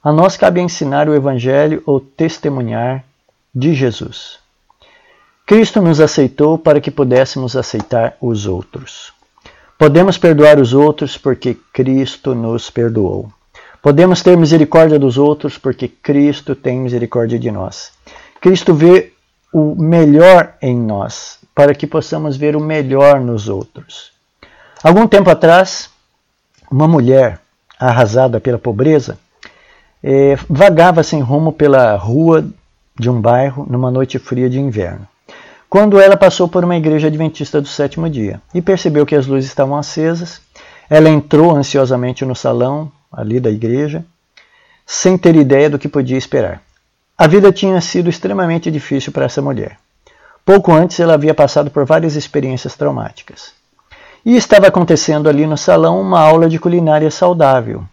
A 0.00 0.12
nós 0.12 0.36
cabe 0.36 0.60
ensinar 0.60 1.08
o 1.08 1.16
Evangelho 1.16 1.82
ou 1.84 1.98
testemunhar 1.98 3.04
de 3.52 3.74
Jesus. 3.74 4.38
Cristo 5.44 5.82
nos 5.82 6.00
aceitou 6.00 6.56
para 6.56 6.80
que 6.80 6.92
pudéssemos 6.92 7.56
aceitar 7.56 8.16
os 8.20 8.46
outros. 8.46 9.15
Podemos 9.78 10.16
perdoar 10.16 10.58
os 10.58 10.72
outros 10.72 11.18
porque 11.18 11.56
Cristo 11.72 12.34
nos 12.34 12.70
perdoou. 12.70 13.30
Podemos 13.82 14.22
ter 14.22 14.36
misericórdia 14.36 14.98
dos 14.98 15.18
outros 15.18 15.58
porque 15.58 15.86
Cristo 15.86 16.54
tem 16.54 16.80
misericórdia 16.80 17.38
de 17.38 17.50
nós. 17.50 17.92
Cristo 18.40 18.74
vê 18.74 19.12
o 19.52 19.74
melhor 19.74 20.54
em 20.62 20.76
nós 20.76 21.38
para 21.54 21.74
que 21.74 21.86
possamos 21.86 22.36
ver 22.36 22.56
o 22.56 22.60
melhor 22.60 23.20
nos 23.20 23.48
outros. 23.48 24.12
Algum 24.82 25.06
tempo 25.06 25.30
atrás, 25.30 25.90
uma 26.70 26.88
mulher 26.88 27.40
arrasada 27.78 28.40
pela 28.40 28.58
pobreza 28.58 29.18
eh, 30.02 30.36
vagava 30.48 31.02
sem 31.02 31.20
rumo 31.20 31.52
pela 31.52 31.96
rua 31.96 32.46
de 32.98 33.10
um 33.10 33.20
bairro 33.20 33.66
numa 33.68 33.90
noite 33.90 34.18
fria 34.18 34.48
de 34.48 34.58
inverno. 34.58 35.06
Quando 35.68 36.00
ela 36.00 36.16
passou 36.16 36.48
por 36.48 36.64
uma 36.64 36.76
igreja 36.76 37.08
adventista 37.08 37.60
do 37.60 37.68
sétimo 37.68 38.08
dia 38.08 38.40
e 38.54 38.62
percebeu 38.62 39.04
que 39.04 39.16
as 39.16 39.26
luzes 39.26 39.48
estavam 39.48 39.76
acesas, 39.76 40.40
ela 40.88 41.10
entrou 41.10 41.54
ansiosamente 41.54 42.24
no 42.24 42.36
salão 42.36 42.90
ali 43.12 43.40
da 43.40 43.50
igreja, 43.50 44.04
sem 44.86 45.18
ter 45.18 45.34
ideia 45.34 45.68
do 45.68 45.78
que 45.78 45.88
podia 45.88 46.16
esperar. 46.16 46.62
A 47.18 47.26
vida 47.26 47.50
tinha 47.50 47.80
sido 47.80 48.08
extremamente 48.08 48.70
difícil 48.70 49.10
para 49.10 49.24
essa 49.24 49.42
mulher. 49.42 49.78
Pouco 50.44 50.72
antes 50.72 51.00
ela 51.00 51.14
havia 51.14 51.34
passado 51.34 51.70
por 51.70 51.84
várias 51.84 52.14
experiências 52.14 52.76
traumáticas. 52.76 53.52
E 54.24 54.36
estava 54.36 54.68
acontecendo 54.68 55.28
ali 55.28 55.46
no 55.46 55.56
salão 55.56 56.00
uma 56.00 56.20
aula 56.20 56.48
de 56.48 56.58
culinária 56.58 57.10
saudável. 57.10 57.84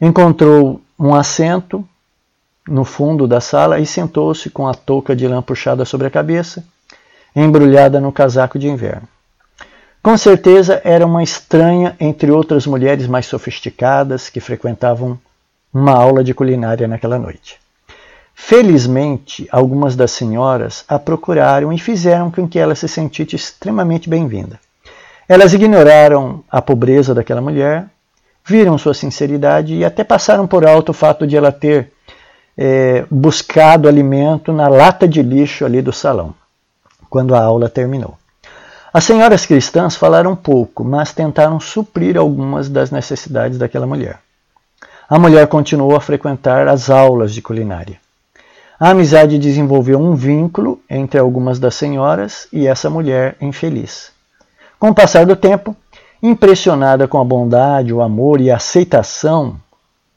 Encontrou 0.00 0.80
um 0.98 1.14
assento 1.14 1.86
no 2.70 2.84
fundo 2.84 3.26
da 3.26 3.40
sala 3.40 3.80
e 3.80 3.84
sentou-se 3.84 4.48
com 4.48 4.68
a 4.68 4.74
touca 4.74 5.16
de 5.16 5.26
lã 5.26 5.42
puxada 5.42 5.84
sobre 5.84 6.06
a 6.06 6.10
cabeça, 6.10 6.64
embrulhada 7.34 8.00
no 8.00 8.12
casaco 8.12 8.58
de 8.58 8.68
inverno. 8.68 9.08
Com 10.00 10.16
certeza 10.16 10.80
era 10.84 11.04
uma 11.04 11.22
estranha 11.22 11.96
entre 11.98 12.30
outras 12.30 12.66
mulheres 12.66 13.06
mais 13.08 13.26
sofisticadas 13.26 14.30
que 14.30 14.40
frequentavam 14.40 15.18
uma 15.74 15.92
aula 15.92 16.22
de 16.22 16.32
culinária 16.32 16.86
naquela 16.86 17.18
noite. 17.18 17.58
Felizmente, 18.34 19.46
algumas 19.50 19.94
das 19.94 20.12
senhoras 20.12 20.84
a 20.88 20.98
procuraram 20.98 21.72
e 21.72 21.78
fizeram 21.78 22.30
com 22.30 22.48
que 22.48 22.58
ela 22.58 22.74
se 22.74 22.88
sentisse 22.88 23.36
extremamente 23.36 24.08
bem-vinda. 24.08 24.58
Elas 25.28 25.52
ignoraram 25.52 26.42
a 26.50 26.62
pobreza 26.62 27.14
daquela 27.14 27.40
mulher, 27.40 27.84
viram 28.44 28.78
sua 28.78 28.94
sinceridade 28.94 29.74
e 29.74 29.84
até 29.84 30.02
passaram 30.02 30.46
por 30.46 30.66
alto 30.66 30.90
o 30.90 30.94
fato 30.94 31.26
de 31.26 31.36
ela 31.36 31.52
ter 31.52 31.92
é, 32.56 33.04
buscado 33.10 33.88
alimento 33.88 34.52
na 34.52 34.68
lata 34.68 35.06
de 35.06 35.22
lixo 35.22 35.64
ali 35.64 35.80
do 35.80 35.92
salão, 35.92 36.34
quando 37.08 37.34
a 37.34 37.42
aula 37.42 37.68
terminou. 37.68 38.16
As 38.92 39.04
senhoras 39.04 39.46
cristãs 39.46 39.94
falaram 39.94 40.34
pouco, 40.34 40.82
mas 40.82 41.12
tentaram 41.12 41.60
suprir 41.60 42.16
algumas 42.16 42.68
das 42.68 42.90
necessidades 42.90 43.56
daquela 43.56 43.86
mulher. 43.86 44.18
A 45.08 45.18
mulher 45.18 45.46
continuou 45.46 45.94
a 45.96 46.00
frequentar 46.00 46.66
as 46.68 46.90
aulas 46.90 47.32
de 47.32 47.40
culinária. 47.40 48.00
A 48.78 48.90
amizade 48.90 49.38
desenvolveu 49.38 50.00
um 50.00 50.14
vínculo 50.14 50.80
entre 50.88 51.20
algumas 51.20 51.58
das 51.58 51.74
senhoras 51.74 52.48
e 52.52 52.66
essa 52.66 52.88
mulher 52.88 53.36
infeliz. 53.40 54.10
Com 54.78 54.88
o 54.88 54.94
passar 54.94 55.26
do 55.26 55.36
tempo, 55.36 55.76
impressionada 56.22 57.06
com 57.06 57.20
a 57.20 57.24
bondade, 57.24 57.92
o 57.92 58.00
amor 58.00 58.40
e 58.40 58.50
a 58.50 58.56
aceitação 58.56 59.56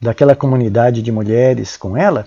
daquela 0.04 0.36
comunidade 0.36 1.02
de 1.02 1.10
mulheres 1.10 1.76
com 1.76 1.96
ela, 1.96 2.26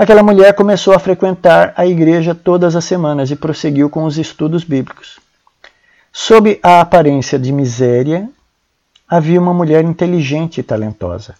Aquela 0.00 0.22
mulher 0.22 0.54
começou 0.54 0.94
a 0.94 0.98
frequentar 0.98 1.74
a 1.76 1.86
igreja 1.86 2.34
todas 2.34 2.74
as 2.74 2.86
semanas 2.86 3.30
e 3.30 3.36
prosseguiu 3.36 3.90
com 3.90 4.04
os 4.04 4.16
estudos 4.16 4.64
bíblicos. 4.64 5.20
Sob 6.10 6.58
a 6.62 6.80
aparência 6.80 7.38
de 7.38 7.52
miséria, 7.52 8.26
havia 9.06 9.38
uma 9.38 9.52
mulher 9.52 9.84
inteligente 9.84 10.58
e 10.58 10.62
talentosa. 10.62 11.34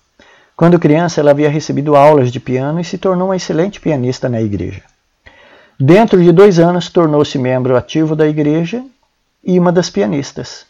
Quando 0.54 0.78
criança, 0.78 1.22
ela 1.22 1.30
havia 1.30 1.48
recebido 1.48 1.96
aulas 1.96 2.30
de 2.30 2.38
piano 2.38 2.78
e 2.78 2.84
se 2.84 2.98
tornou 2.98 3.28
uma 3.28 3.36
excelente 3.36 3.80
pianista 3.80 4.28
na 4.28 4.42
igreja. 4.42 4.82
Dentro 5.80 6.22
de 6.22 6.30
dois 6.30 6.58
anos, 6.58 6.90
tornou-se 6.90 7.38
membro 7.38 7.78
ativo 7.78 8.14
da 8.14 8.28
igreja 8.28 8.84
e 9.42 9.58
uma 9.58 9.72
das 9.72 9.88
pianistas. 9.88 10.66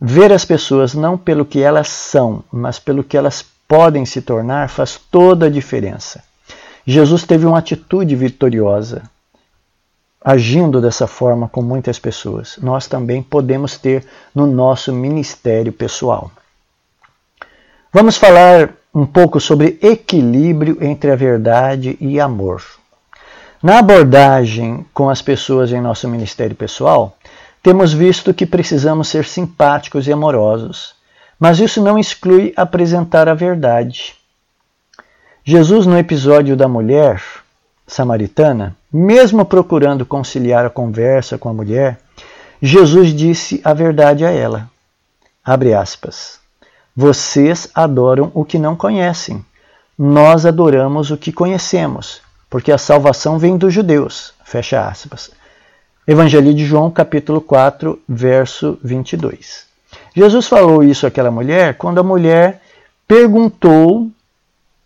Ver 0.00 0.32
as 0.32 0.44
pessoas 0.44 0.92
não 0.92 1.16
pelo 1.16 1.44
que 1.44 1.62
elas 1.62 1.86
são, 1.86 2.42
mas 2.50 2.80
pelo 2.80 3.04
que 3.04 3.16
elas 3.16 3.44
podem 3.68 4.04
se 4.04 4.22
tornar 4.22 4.68
faz 4.68 5.00
toda 5.10 5.46
a 5.46 5.50
diferença. 5.50 6.22
Jesus 6.86 7.24
teve 7.24 7.44
uma 7.46 7.58
atitude 7.58 8.14
vitoriosa, 8.14 9.02
agindo 10.24 10.80
dessa 10.80 11.06
forma 11.06 11.48
com 11.48 11.62
muitas 11.62 11.98
pessoas. 11.98 12.58
Nós 12.60 12.86
também 12.86 13.22
podemos 13.22 13.76
ter 13.76 14.04
no 14.34 14.46
nosso 14.46 14.92
ministério 14.92 15.72
pessoal. 15.72 16.30
Vamos 17.92 18.16
falar 18.16 18.72
um 18.92 19.06
pouco 19.06 19.38
sobre 19.40 19.78
equilíbrio 19.82 20.82
entre 20.82 21.10
a 21.10 21.16
verdade 21.16 21.96
e 22.00 22.18
amor. 22.18 22.62
Na 23.62 23.78
abordagem 23.78 24.84
com 24.92 25.10
as 25.10 25.22
pessoas 25.22 25.72
em 25.72 25.80
nosso 25.80 26.08
ministério 26.08 26.56
pessoal, 26.56 27.16
temos 27.62 27.92
visto 27.92 28.34
que 28.34 28.46
precisamos 28.46 29.08
ser 29.08 29.24
simpáticos 29.24 30.06
e 30.06 30.12
amorosos, 30.12 30.95
mas 31.38 31.58
isso 31.60 31.82
não 31.82 31.98
exclui 31.98 32.52
apresentar 32.56 33.28
a 33.28 33.34
verdade. 33.34 34.14
Jesus, 35.44 35.86
no 35.86 35.98
episódio 35.98 36.56
da 36.56 36.66
mulher 36.66 37.22
samaritana, 37.86 38.76
mesmo 38.92 39.44
procurando 39.44 40.04
conciliar 40.04 40.66
a 40.66 40.70
conversa 40.70 41.38
com 41.38 41.48
a 41.48 41.54
mulher, 41.54 42.00
Jesus 42.60 43.14
disse 43.14 43.60
a 43.62 43.72
verdade 43.72 44.24
a 44.24 44.30
ela. 44.30 44.68
Abre 45.44 45.74
aspas. 45.74 46.40
Vocês 46.96 47.68
adoram 47.74 48.32
o 48.34 48.44
que 48.44 48.58
não 48.58 48.74
conhecem. 48.74 49.44
Nós 49.98 50.46
adoramos 50.46 51.10
o 51.10 51.16
que 51.16 51.30
conhecemos, 51.30 52.20
porque 52.50 52.72
a 52.72 52.78
salvação 52.78 53.38
vem 53.38 53.56
dos 53.56 53.72
judeus. 53.72 54.32
Fecha 54.44 54.88
aspas. 54.88 55.30
Evangelho 56.08 56.54
de 56.54 56.64
João, 56.64 56.90
capítulo 56.90 57.40
4, 57.40 58.00
verso 58.08 58.78
22. 58.82 59.65
Jesus 60.16 60.48
falou 60.48 60.82
isso 60.82 61.06
àquela 61.06 61.30
mulher 61.30 61.76
quando 61.76 61.98
a 61.98 62.02
mulher 62.02 62.62
perguntou 63.06 64.10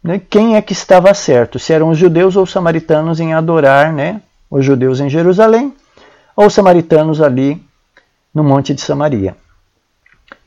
né, 0.03 0.19
quem 0.19 0.57
é 0.57 0.63
que 0.63 0.73
estava 0.73 1.15
certo, 1.15 1.57
se 1.57 1.73
eram 1.73 1.91
os 1.91 1.99
judeus 1.99 2.35
ou 2.35 2.43
os 2.43 2.51
samaritanos 2.51 3.21
em 3.21 3.33
adorar 3.33 3.93
né, 3.93 4.21
os 4.51 4.65
judeus 4.65 4.99
em 4.99 5.09
Jerusalém, 5.09 5.73
ou 6.35 6.47
os 6.47 6.53
samaritanos 6.53 7.23
ali 7.23 7.65
no 8.35 8.43
Monte 8.43 8.75
de 8.75 8.81
Samaria. 8.81 9.37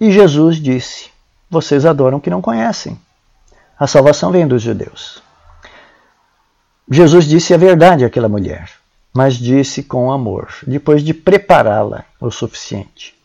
E 0.02 0.12
Jesus 0.12 0.58
disse: 0.58 1.10
vocês 1.50 1.86
adoram 1.86 2.20
que 2.20 2.30
não 2.30 2.42
conhecem. 2.42 3.00
A 3.80 3.88
salvação 3.88 4.32
vem 4.32 4.46
dos 4.46 4.62
judeus. 4.62 5.24
Jesus 6.92 7.24
disse 7.24 7.54
a 7.54 7.58
verdade 7.58 8.04
àquela 8.04 8.28
mulher, 8.28 8.70
mas 9.14 9.36
disse 9.36 9.82
com 9.82 10.12
amor, 10.12 10.50
depois 10.68 11.02
de 11.02 11.14
prepará-la 11.14 12.04
o 12.20 12.30
suficiente. 12.30 13.16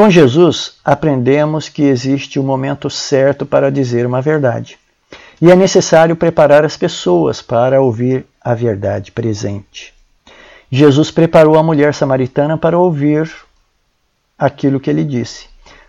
Com 0.00 0.08
Jesus, 0.08 0.76
aprendemos 0.82 1.68
que 1.68 1.82
existe 1.82 2.38
o 2.38 2.42
um 2.42 2.46
momento 2.46 2.88
certo 2.88 3.44
para 3.44 3.70
dizer 3.70 4.06
uma 4.06 4.22
verdade. 4.22 4.78
E 5.42 5.50
é 5.50 5.54
necessário 5.54 6.16
preparar 6.16 6.64
as 6.64 6.74
pessoas 6.74 7.42
para 7.42 7.82
ouvir 7.82 8.24
a 8.40 8.54
verdade 8.54 9.12
presente. 9.12 9.92
Jesus 10.72 11.10
preparou 11.10 11.58
a 11.58 11.62
mulher 11.62 11.92
samaritana 11.92 12.56
para 12.56 12.78
ouvir 12.78 13.30
aquilo 14.38 14.80
que 14.80 14.88
ele 14.88 15.04
disse. 15.04 15.48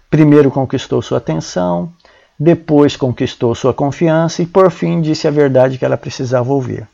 Primeiro 0.10 0.52
conquistou 0.52 1.02
sua 1.02 1.20
atenção, 1.20 1.90
depois 2.38 2.98
conquistou 2.98 3.56
sua 3.56 3.74
confiança 3.74 4.42
e, 4.42 4.46
por 4.46 4.70
fim, 4.72 5.00
disse 5.00 5.26
a 5.26 5.32
verdade 5.32 5.78
que 5.78 5.86
ela 5.86 5.96
precisava 5.96 6.52
ouvir. 6.52 6.86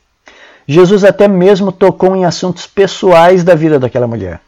Jesus 0.68 1.02
até 1.02 1.26
mesmo 1.26 1.72
tocou 1.72 2.14
em 2.14 2.24
assuntos 2.24 2.64
pessoais 2.64 3.42
da 3.42 3.56
vida 3.56 3.76
daquela 3.76 4.06
mulher. 4.06 4.40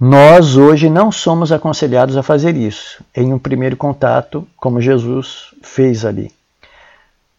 Nós 0.00 0.56
hoje 0.56 0.88
não 0.88 1.10
somos 1.10 1.50
aconselhados 1.50 2.16
a 2.16 2.22
fazer 2.22 2.56
isso 2.56 3.02
em 3.12 3.32
um 3.32 3.38
primeiro 3.38 3.76
contato, 3.76 4.46
como 4.56 4.80
Jesus 4.80 5.52
fez 5.60 6.04
ali. 6.04 6.30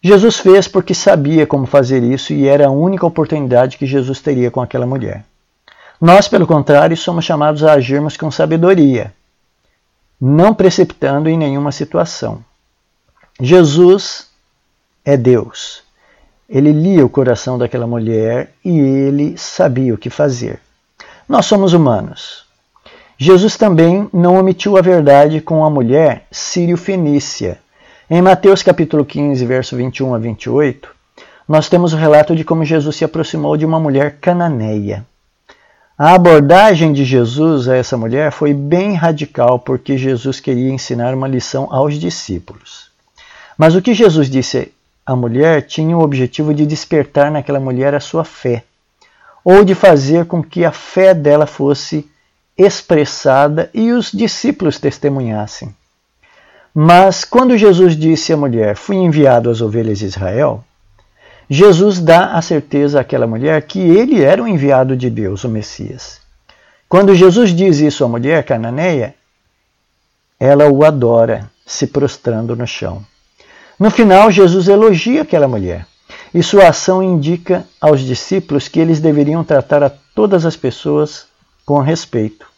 Jesus 0.02 0.36
fez 0.38 0.68
porque 0.68 0.92
sabia 0.92 1.46
como 1.46 1.64
fazer 1.64 2.02
isso 2.02 2.34
e 2.34 2.46
era 2.46 2.66
a 2.66 2.70
única 2.70 3.06
oportunidade 3.06 3.78
que 3.78 3.86
Jesus 3.86 4.20
teria 4.20 4.50
com 4.50 4.60
aquela 4.60 4.84
mulher. 4.84 5.24
Nós, 5.98 6.28
pelo 6.28 6.46
contrário, 6.46 6.94
somos 6.98 7.24
chamados 7.24 7.64
a 7.64 7.72
agirmos 7.72 8.18
com 8.18 8.30
sabedoria, 8.30 9.14
não 10.20 10.52
precipitando 10.52 11.30
em 11.30 11.38
nenhuma 11.38 11.72
situação. 11.72 12.44
Jesus 13.40 14.28
é 15.02 15.16
Deus. 15.16 15.82
Ele 16.46 16.72
lia 16.72 17.06
o 17.06 17.10
coração 17.10 17.56
daquela 17.56 17.86
mulher 17.86 18.52
e 18.62 18.78
ele 18.78 19.38
sabia 19.38 19.94
o 19.94 19.98
que 19.98 20.10
fazer. 20.10 20.60
Nós 21.26 21.46
somos 21.46 21.72
humanos. 21.72 22.49
Jesus 23.22 23.54
também 23.54 24.08
não 24.14 24.40
omitiu 24.40 24.78
a 24.78 24.80
verdade 24.80 25.42
com 25.42 25.62
a 25.62 25.68
mulher 25.68 26.26
sírio-fenícia 26.30 27.58
em 28.08 28.22
Mateus 28.22 28.62
capítulo 28.62 29.04
15, 29.04 29.44
verso 29.44 29.76
21 29.76 30.14
a 30.14 30.18
28, 30.18 30.88
nós 31.46 31.68
temos 31.68 31.92
o 31.92 31.98
relato 31.98 32.34
de 32.34 32.44
como 32.44 32.64
Jesus 32.64 32.96
se 32.96 33.04
aproximou 33.04 33.58
de 33.58 33.66
uma 33.66 33.78
mulher 33.78 34.16
cananeia. 34.22 35.04
A 35.98 36.14
abordagem 36.14 36.94
de 36.94 37.04
Jesus 37.04 37.68
a 37.68 37.76
essa 37.76 37.94
mulher 37.94 38.32
foi 38.32 38.54
bem 38.54 38.94
radical 38.94 39.58
porque 39.58 39.98
Jesus 39.98 40.40
queria 40.40 40.72
ensinar 40.72 41.12
uma 41.12 41.28
lição 41.28 41.68
aos 41.70 42.00
discípulos. 42.00 42.90
Mas 43.58 43.74
o 43.74 43.82
que 43.82 43.92
Jesus 43.92 44.30
disse 44.30 44.72
à 45.04 45.14
mulher 45.14 45.66
tinha 45.66 45.94
o 45.94 46.02
objetivo 46.02 46.54
de 46.54 46.64
despertar 46.64 47.30
naquela 47.30 47.60
mulher 47.60 47.94
a 47.94 48.00
sua 48.00 48.24
fé, 48.24 48.64
ou 49.44 49.62
de 49.62 49.74
fazer 49.74 50.24
com 50.24 50.42
que 50.42 50.64
a 50.64 50.72
fé 50.72 51.12
dela 51.12 51.44
fosse 51.44 52.08
expressada 52.60 53.70
e 53.72 53.90
os 53.90 54.12
discípulos 54.12 54.78
testemunhassem. 54.78 55.74
Mas 56.74 57.24
quando 57.24 57.56
Jesus 57.56 57.96
disse 57.96 58.32
à 58.32 58.36
mulher: 58.36 58.76
Fui 58.76 58.96
enviado 58.96 59.50
às 59.50 59.60
ovelhas 59.60 59.98
de 59.98 60.06
Israel, 60.06 60.62
Jesus 61.48 61.98
dá 61.98 62.34
a 62.34 62.42
certeza 62.42 63.00
àquela 63.00 63.26
mulher 63.26 63.62
que 63.62 63.80
ele 63.80 64.22
era 64.22 64.42
o 64.42 64.46
enviado 64.46 64.96
de 64.96 65.10
Deus, 65.10 65.42
o 65.42 65.48
Messias. 65.48 66.20
Quando 66.88 67.14
Jesus 67.14 67.50
diz 67.50 67.78
isso 67.78 68.04
à 68.04 68.08
mulher 68.08 68.44
cananeia, 68.44 69.14
ela 70.38 70.68
o 70.68 70.84
adora, 70.84 71.50
se 71.66 71.86
prostrando 71.86 72.54
no 72.54 72.66
chão. 72.66 73.04
No 73.78 73.90
final, 73.90 74.30
Jesus 74.30 74.68
elogia 74.68 75.22
aquela 75.22 75.48
mulher, 75.48 75.86
e 76.34 76.42
sua 76.42 76.68
ação 76.68 77.02
indica 77.02 77.64
aos 77.80 78.00
discípulos 78.00 78.68
que 78.68 78.78
eles 78.78 79.00
deveriam 79.00 79.42
tratar 79.42 79.82
a 79.82 79.90
todas 80.14 80.44
as 80.44 80.56
pessoas 80.56 81.26
com 81.64 81.78
respeito, 81.78 82.49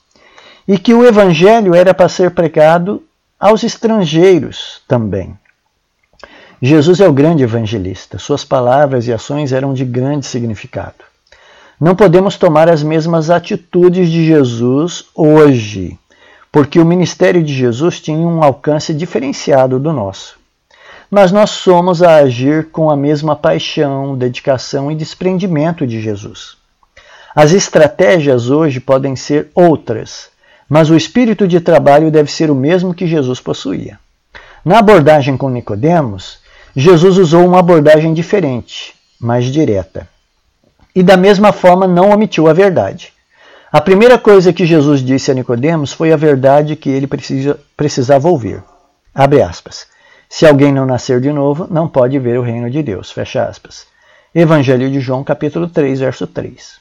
e 0.67 0.79
que 0.79 0.95
o 0.95 1.05
evangelho 1.05 1.75
era 1.75 1.93
para 1.93 2.09
ser 2.09 2.31
pregado 2.31 3.03
aos 3.39 3.63
estrangeiros 3.63 4.83
também. 4.87 5.37
Jesus 6.61 7.01
é 7.01 7.09
o 7.09 7.13
grande 7.13 7.43
evangelista, 7.43 8.19
suas 8.19 8.45
palavras 8.45 9.09
e 9.09 9.13
ações 9.13 9.53
eram 9.53 9.75
de 9.75 9.85
grande 9.85 10.27
significado. 10.27 11.05
Não 11.81 11.97
podemos 11.97 12.37
tomar 12.37 12.69
as 12.69 12.85
mesmas 12.85 13.31
atitudes 13.31 14.09
de 14.09 14.25
Jesus 14.25 15.07
hoje, 15.13 15.99
porque 16.53 16.79
o 16.79 16.85
ministério 16.85 17.43
de 17.43 17.53
Jesus 17.53 18.01
tinha 18.01 18.25
um 18.25 18.45
alcance 18.45 18.95
diferenciado 18.95 19.81
do 19.81 19.93
nosso. 19.93 20.39
Mas 21.11 21.33
nós 21.33 21.51
somos 21.51 22.01
a 22.01 22.19
agir 22.19 22.71
com 22.71 22.89
a 22.89 22.97
mesma 22.97 23.35
paixão, 23.35 24.17
dedicação 24.17 24.93
e 24.93 24.95
desprendimento 24.95 25.85
de 25.85 26.01
Jesus. 26.01 26.57
As 27.35 27.53
estratégias 27.53 28.49
hoje 28.49 28.79
podem 28.79 29.17
ser 29.17 29.51
outras, 29.55 30.31
mas 30.73 30.89
o 30.89 30.97
espírito 30.97 31.47
de 31.47 31.61
trabalho 31.61 32.11
deve 32.11 32.33
ser 32.33 32.51
o 32.51 32.55
mesmo 32.55 32.95
que 32.95 33.07
Jesus 33.07 33.39
possuía. 33.39 33.99
Na 34.65 34.79
abordagem 34.79 35.37
com 35.37 35.51
Nicodemos, 35.51 36.39
Jesus 36.75 37.19
usou 37.19 37.45
uma 37.45 37.59
abordagem 37.59 38.15
diferente, 38.15 38.95
mais 39.21 39.45
direta. 39.45 40.09
E 40.95 41.03
da 41.03 41.15
mesma 41.15 41.53
forma 41.53 41.87
não 41.87 42.09
omitiu 42.09 42.49
a 42.49 42.55
verdade. 42.55 43.13
A 43.71 43.83
primeira 43.83 44.19
coisa 44.19 44.51
que 44.51 44.65
Jesus 44.65 45.03
disse 45.03 45.31
a 45.31 45.35
Nicodemos 45.35 45.93
foi 45.93 46.11
a 46.11 46.17
verdade 46.17 46.75
que 46.75 46.89
ele 46.89 47.07
precisa, 47.07 47.61
precisava 47.77 48.31
ouvir. 48.31 48.65
Abre 49.15 49.43
aspas. 49.43 49.87
Se 50.27 50.47
alguém 50.47 50.73
não 50.73 50.87
nascer 50.87 51.21
de 51.21 51.31
novo, 51.31 51.69
não 51.71 51.87
pode 51.87 52.19
ver 52.19 52.39
o 52.39 52.43
reino 52.43 52.71
de 52.71 52.83
Deus. 52.83 53.11
Fecha 53.11 53.45
aspas. 53.45 53.87
Evangelho 54.35 54.91
de 54.91 55.01
João, 55.01 55.23
capítulo 55.23 55.69
3, 55.69 56.01
verso 56.01 56.27
3. 56.27 56.77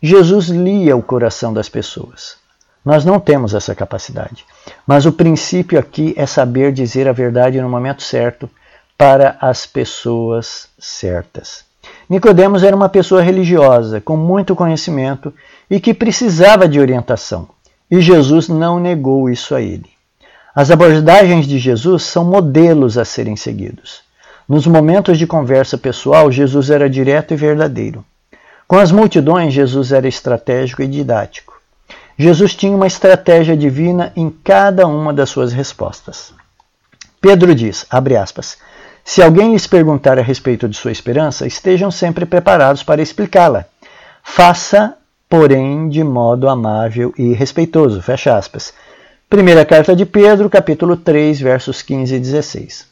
Jesus 0.00 0.46
lia 0.46 0.96
o 0.96 1.02
coração 1.02 1.52
das 1.52 1.68
pessoas. 1.68 2.45
Nós 2.86 3.04
não 3.04 3.18
temos 3.18 3.52
essa 3.52 3.74
capacidade. 3.74 4.44
Mas 4.86 5.06
o 5.06 5.12
princípio 5.12 5.76
aqui 5.76 6.14
é 6.16 6.24
saber 6.24 6.72
dizer 6.72 7.08
a 7.08 7.12
verdade 7.12 7.60
no 7.60 7.68
momento 7.68 8.00
certo 8.00 8.48
para 8.96 9.36
as 9.40 9.66
pessoas 9.66 10.68
certas. 10.78 11.64
Nicodemos 12.08 12.62
era 12.62 12.76
uma 12.76 12.88
pessoa 12.88 13.20
religiosa, 13.20 14.00
com 14.00 14.16
muito 14.16 14.54
conhecimento 14.54 15.34
e 15.68 15.80
que 15.80 15.92
precisava 15.92 16.68
de 16.68 16.78
orientação. 16.78 17.48
E 17.90 18.00
Jesus 18.00 18.48
não 18.48 18.78
negou 18.78 19.28
isso 19.28 19.56
a 19.56 19.60
ele. 19.60 19.90
As 20.54 20.70
abordagens 20.70 21.44
de 21.44 21.58
Jesus 21.58 22.04
são 22.04 22.24
modelos 22.24 22.96
a 22.96 23.04
serem 23.04 23.34
seguidos. 23.34 24.02
Nos 24.48 24.64
momentos 24.64 25.18
de 25.18 25.26
conversa 25.26 25.76
pessoal, 25.76 26.30
Jesus 26.30 26.70
era 26.70 26.88
direto 26.88 27.34
e 27.34 27.36
verdadeiro. 27.36 28.04
Com 28.68 28.78
as 28.78 28.92
multidões, 28.92 29.52
Jesus 29.52 29.90
era 29.90 30.06
estratégico 30.06 30.82
e 30.82 30.86
didático. 30.86 31.55
Jesus 32.18 32.54
tinha 32.54 32.74
uma 32.74 32.86
estratégia 32.86 33.56
divina 33.56 34.12
em 34.16 34.30
cada 34.30 34.86
uma 34.86 35.12
das 35.12 35.28
suas 35.28 35.52
respostas. 35.52 36.32
Pedro 37.20 37.54
diz, 37.54 37.84
abre 37.90 38.16
aspas, 38.16 38.56
se 39.04 39.22
alguém 39.22 39.52
lhes 39.52 39.66
perguntar 39.66 40.18
a 40.18 40.22
respeito 40.22 40.68
de 40.68 40.76
sua 40.76 40.90
esperança, 40.90 41.46
estejam 41.46 41.90
sempre 41.90 42.26
preparados 42.26 42.82
para 42.82 43.02
explicá-la. 43.02 43.66
Faça, 44.22 44.96
porém, 45.28 45.88
de 45.88 46.02
modo 46.02 46.48
amável 46.48 47.14
e 47.16 47.32
respeitoso. 47.32 48.02
Fecha 48.02 48.36
aspas. 48.36 48.74
Primeira 49.28 49.64
carta 49.64 49.94
de 49.94 50.04
Pedro, 50.04 50.50
capítulo 50.50 50.96
3, 50.96 51.40
versos 51.40 51.82
15 51.82 52.14
e 52.14 52.18
16. 52.18 52.86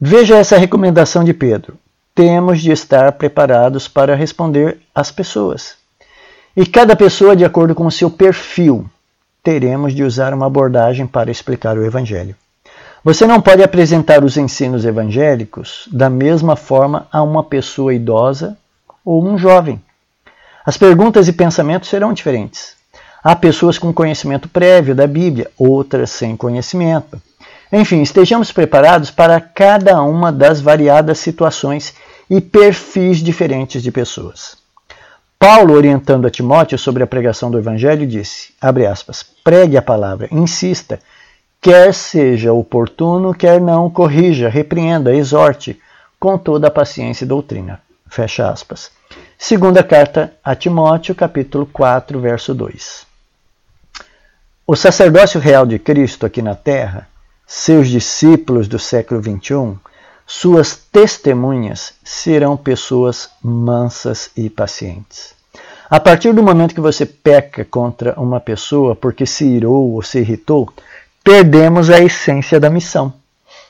Veja 0.00 0.36
essa 0.36 0.56
recomendação 0.56 1.22
de 1.22 1.34
Pedro. 1.34 1.78
Temos 2.14 2.60
de 2.60 2.72
estar 2.72 3.12
preparados 3.12 3.86
para 3.86 4.16
responder 4.16 4.78
às 4.94 5.12
pessoas. 5.12 5.79
E 6.56 6.66
cada 6.66 6.96
pessoa, 6.96 7.36
de 7.36 7.44
acordo 7.44 7.74
com 7.74 7.86
o 7.86 7.90
seu 7.90 8.10
perfil, 8.10 8.84
teremos 9.42 9.94
de 9.94 10.02
usar 10.02 10.34
uma 10.34 10.46
abordagem 10.46 11.06
para 11.06 11.30
explicar 11.30 11.78
o 11.78 11.84
Evangelho. 11.84 12.34
Você 13.02 13.26
não 13.26 13.40
pode 13.40 13.62
apresentar 13.62 14.22
os 14.22 14.36
ensinos 14.36 14.84
evangélicos 14.84 15.88
da 15.90 16.10
mesma 16.10 16.56
forma 16.56 17.06
a 17.10 17.22
uma 17.22 17.42
pessoa 17.42 17.94
idosa 17.94 18.58
ou 19.04 19.24
um 19.26 19.38
jovem. 19.38 19.80
As 20.66 20.76
perguntas 20.76 21.26
e 21.26 21.32
pensamentos 21.32 21.88
serão 21.88 22.12
diferentes. 22.12 22.74
Há 23.24 23.34
pessoas 23.34 23.78
com 23.78 23.92
conhecimento 23.92 24.48
prévio 24.48 24.94
da 24.94 25.06
Bíblia, 25.06 25.50
outras 25.56 26.10
sem 26.10 26.36
conhecimento. 26.36 27.20
Enfim, 27.72 28.02
estejamos 28.02 28.52
preparados 28.52 29.10
para 29.10 29.40
cada 29.40 30.02
uma 30.02 30.30
das 30.30 30.60
variadas 30.60 31.18
situações 31.18 31.94
e 32.28 32.40
perfis 32.40 33.18
diferentes 33.18 33.82
de 33.82 33.90
pessoas. 33.90 34.59
Paulo, 35.42 35.72
orientando 35.72 36.26
a 36.26 36.30
Timóteo 36.30 36.76
sobre 36.76 37.02
a 37.02 37.06
pregação 37.06 37.50
do 37.50 37.56
Evangelho, 37.56 38.06
disse, 38.06 38.52
aspas, 38.60 39.22
pregue 39.22 39.74
a 39.74 39.80
palavra, 39.80 40.28
insista, 40.30 41.00
quer 41.62 41.94
seja 41.94 42.52
oportuno, 42.52 43.32
quer 43.32 43.58
não, 43.58 43.88
corrija, 43.88 44.50
repreenda, 44.50 45.14
exorte, 45.14 45.80
com 46.18 46.36
toda 46.36 46.68
a 46.68 46.70
paciência 46.70 47.24
e 47.24 47.26
doutrina. 47.26 47.80
Fecha 48.06 48.50
aspas. 48.50 48.90
Segunda 49.38 49.82
carta 49.82 50.30
a 50.44 50.54
Timóteo, 50.54 51.14
capítulo 51.14 51.64
4, 51.64 52.20
verso 52.20 52.52
2. 52.52 53.06
O 54.66 54.76
sacerdócio 54.76 55.40
real 55.40 55.64
de 55.64 55.78
Cristo 55.78 56.26
aqui 56.26 56.42
na 56.42 56.54
terra 56.54 57.08
seus 57.46 57.88
discípulos 57.88 58.68
do 58.68 58.78
século 58.78 59.22
XXI, 59.22 59.78
suas 60.32 60.76
testemunhas 60.76 61.92
serão 62.04 62.56
pessoas 62.56 63.30
mansas 63.42 64.30
e 64.36 64.48
pacientes. 64.48 65.34
A 65.90 65.98
partir 65.98 66.32
do 66.32 66.40
momento 66.40 66.72
que 66.72 66.80
você 66.80 67.04
peca 67.04 67.64
contra 67.64 68.14
uma 68.18 68.38
pessoa 68.38 68.94
porque 68.94 69.26
se 69.26 69.44
irou 69.44 69.90
ou 69.90 70.02
se 70.02 70.20
irritou, 70.20 70.72
perdemos 71.24 71.90
a 71.90 71.98
essência 71.98 72.60
da 72.60 72.70
missão. 72.70 73.12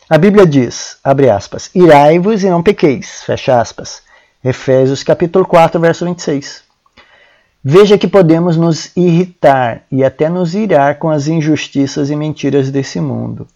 A 0.06 0.18
Bíblia 0.18 0.46
diz, 0.46 0.98
abre 1.02 1.30
aspas, 1.30 1.70
irai-vos 1.74 2.44
e 2.44 2.50
não 2.50 2.62
pequeis, 2.62 3.22
fecha 3.22 3.58
aspas. 3.58 4.02
Efésios 4.44 5.02
capítulo 5.02 5.46
4, 5.46 5.80
verso 5.80 6.04
26. 6.04 6.62
Veja 7.64 7.96
que 7.96 8.06
podemos 8.06 8.58
nos 8.58 8.94
irritar 8.94 9.84
e 9.90 10.04
até 10.04 10.28
nos 10.28 10.54
irar 10.54 10.98
com 10.98 11.08
as 11.08 11.26
injustiças 11.26 12.10
e 12.10 12.16
mentiras 12.16 12.70
desse 12.70 13.00
mundo 13.00 13.48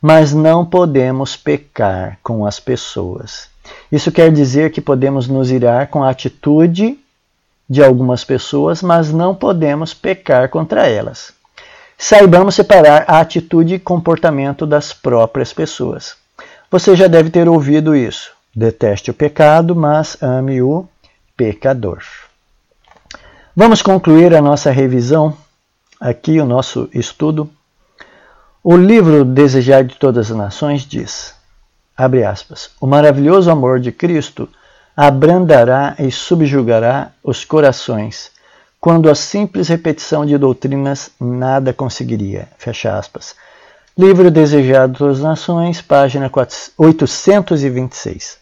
mas 0.00 0.32
não 0.32 0.64
podemos 0.64 1.36
pecar 1.36 2.18
com 2.22 2.46
as 2.46 2.58
pessoas. 2.58 3.48
Isso 3.90 4.10
quer 4.10 4.32
dizer 4.32 4.70
que 4.72 4.80
podemos 4.80 5.28
nos 5.28 5.50
irar 5.50 5.88
com 5.88 6.02
a 6.02 6.10
atitude 6.10 6.98
de 7.68 7.82
algumas 7.82 8.24
pessoas, 8.24 8.82
mas 8.82 9.12
não 9.12 9.34
podemos 9.34 9.92
pecar 9.94 10.48
contra 10.48 10.88
elas. 10.88 11.32
Saibamos 11.96 12.54
separar 12.54 13.04
a 13.06 13.20
atitude 13.20 13.74
e 13.74 13.78
comportamento 13.78 14.66
das 14.66 14.92
próprias 14.92 15.52
pessoas. 15.52 16.16
Você 16.70 16.96
já 16.96 17.06
deve 17.06 17.30
ter 17.30 17.48
ouvido 17.48 17.94
isso. 17.94 18.32
Deteste 18.54 19.10
o 19.10 19.14
pecado, 19.14 19.76
mas 19.76 20.16
ame 20.22 20.62
o 20.62 20.88
pecador. 21.36 22.02
Vamos 23.54 23.82
concluir 23.82 24.34
a 24.34 24.40
nossa 24.40 24.70
revisão, 24.70 25.36
aqui 26.00 26.40
o 26.40 26.46
nosso 26.46 26.88
estudo 26.94 27.50
o 28.62 28.76
livro 28.76 29.24
Desejar 29.24 29.84
de 29.84 29.96
Todas 29.96 30.30
as 30.30 30.36
Nações 30.36 30.82
diz, 30.82 31.34
abre 31.96 32.24
aspas, 32.24 32.70
o 32.78 32.86
maravilhoso 32.86 33.50
amor 33.50 33.80
de 33.80 33.90
Cristo 33.90 34.46
abrandará 34.94 35.94
e 35.98 36.10
subjugará 36.10 37.10
os 37.24 37.42
corações, 37.42 38.30
quando 38.78 39.08
a 39.08 39.14
simples 39.14 39.68
repetição 39.68 40.26
de 40.26 40.36
doutrinas 40.36 41.10
nada 41.18 41.72
conseguiria. 41.72 42.48
Fecha 42.58 42.98
aspas. 42.98 43.34
Livro 43.96 44.30
Desejado 44.30 44.92
de 44.92 44.98
Todas 44.98 45.16
as 45.18 45.22
Nações, 45.22 45.80
página 45.80 46.30
826. 46.76 48.38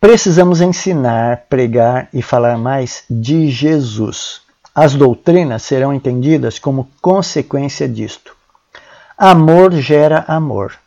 Precisamos 0.00 0.60
ensinar, 0.60 1.46
pregar 1.48 2.08
e 2.14 2.22
falar 2.22 2.56
mais 2.56 3.02
de 3.10 3.50
Jesus. 3.50 4.42
As 4.72 4.94
doutrinas 4.94 5.64
serão 5.64 5.92
entendidas 5.92 6.60
como 6.60 6.88
consequência 7.02 7.88
disto. 7.88 8.37
Amor 9.20 9.72
gera 9.72 10.24
amor. 10.28 10.78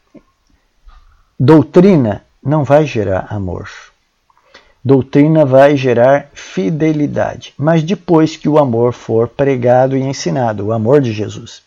Doutrina 1.37 2.23
não 2.41 2.63
vai 2.63 2.85
gerar 2.85 3.27
amor. 3.29 3.67
Doutrina 4.81 5.45
vai 5.45 5.75
gerar 5.75 6.29
fidelidade, 6.33 7.53
mas 7.57 7.83
depois 7.83 8.37
que 8.37 8.47
o 8.47 8.57
amor 8.57 8.93
for 8.93 9.27
pregado 9.27 9.97
e 9.97 10.01
ensinado, 10.01 10.67
o 10.67 10.71
amor 10.71 11.01
de 11.01 11.11
Jesus. 11.11 11.61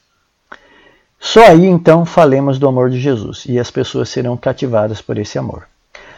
Só 1.20 1.44
aí 1.44 1.66
então 1.66 2.06
falemos 2.06 2.58
do 2.58 2.66
amor 2.66 2.88
de 2.88 2.98
Jesus 2.98 3.44
e 3.46 3.58
as 3.58 3.70
pessoas 3.70 4.08
serão 4.08 4.34
cativadas 4.34 5.02
por 5.02 5.18
esse 5.18 5.38
amor. 5.38 5.68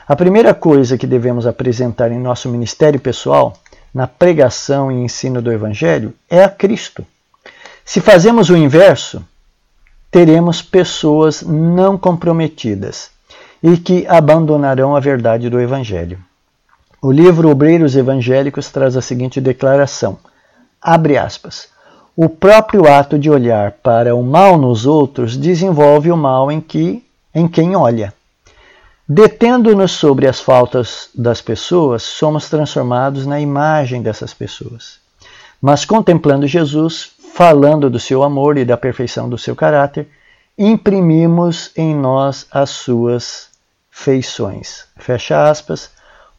A 0.07 0.15
primeira 0.15 0.55
coisa 0.55 0.97
que 0.97 1.09
devemos 1.09 1.45
apresentar 1.45 2.13
em 2.13 2.21
nosso 2.21 2.49
ministério 2.49 3.01
pessoal, 3.01 3.59
na 3.93 4.07
pregação 4.07 4.93
e 4.93 4.95
ensino 4.95 5.43
do 5.43 5.51
Evangelho, 5.51 6.15
é 6.31 6.45
a 6.45 6.49
Cristo. 6.49 7.05
Se 7.85 8.01
fazemos 8.01 8.49
o 8.49 8.57
inverso, 8.57 9.25
teremos 10.17 10.63
pessoas 10.63 11.43
não 11.43 11.99
comprometidas 11.99 13.11
e 13.63 13.77
que 13.77 14.07
abandonarão 14.07 14.97
a 14.97 15.01
verdade 15.01 15.51
do 15.51 15.61
Evangelho. 15.61 16.19
O 17.03 17.13
livro 17.13 17.51
Obreiros 17.51 17.95
Evangélicos 17.95 18.71
traz 18.71 18.97
a 18.97 19.03
seguinte 19.03 19.43
declaração: 19.43 20.17
abre 20.81 21.19
aspas. 21.19 21.69
O 22.17 22.31
próprio 22.31 22.89
ato 22.89 23.19
de 23.19 23.31
olhar 23.31 23.73
para 23.73 24.17
o 24.17 24.23
mal 24.23 24.57
nos 24.57 24.87
outros 24.87 25.37
desenvolve 25.37 26.11
o 26.11 26.17
mal 26.17 26.51
em 26.51 26.63
que 26.63 27.05
em 27.35 27.47
quem 27.47 27.77
olha. 27.77 28.15
Detendo-nos 29.07 29.93
sobre 29.93 30.27
as 30.27 30.41
faltas 30.41 31.11
das 31.15 31.43
pessoas, 31.43 32.03
somos 32.03 32.49
transformados 32.49 33.27
na 33.27 33.39
imagem 33.39 34.01
dessas 34.01 34.33
pessoas. 34.33 34.99
Mas 35.61 35.85
contemplando 35.85 36.47
Jesus, 36.47 37.11
falando 37.37 37.91
do 37.91 38.01
seu 38.01 38.23
amor 38.23 38.57
e 38.57 38.65
da 38.65 38.79
perfeição 38.79 39.29
do 39.29 39.37
seu 39.37 39.55
caráter, 39.55 40.09
imprimimos 40.57 41.71
em 41.77 41.95
nós 41.95 42.47
as 42.51 42.71
suas 42.71 43.49
feições. 43.91 44.87
Fecha 44.97 45.47
aspas. 45.51 45.91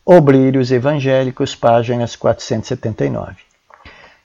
Obreiros 0.04 0.72
Evangélicos, 0.72 1.54
páginas 1.54 2.16
479. 2.16 3.36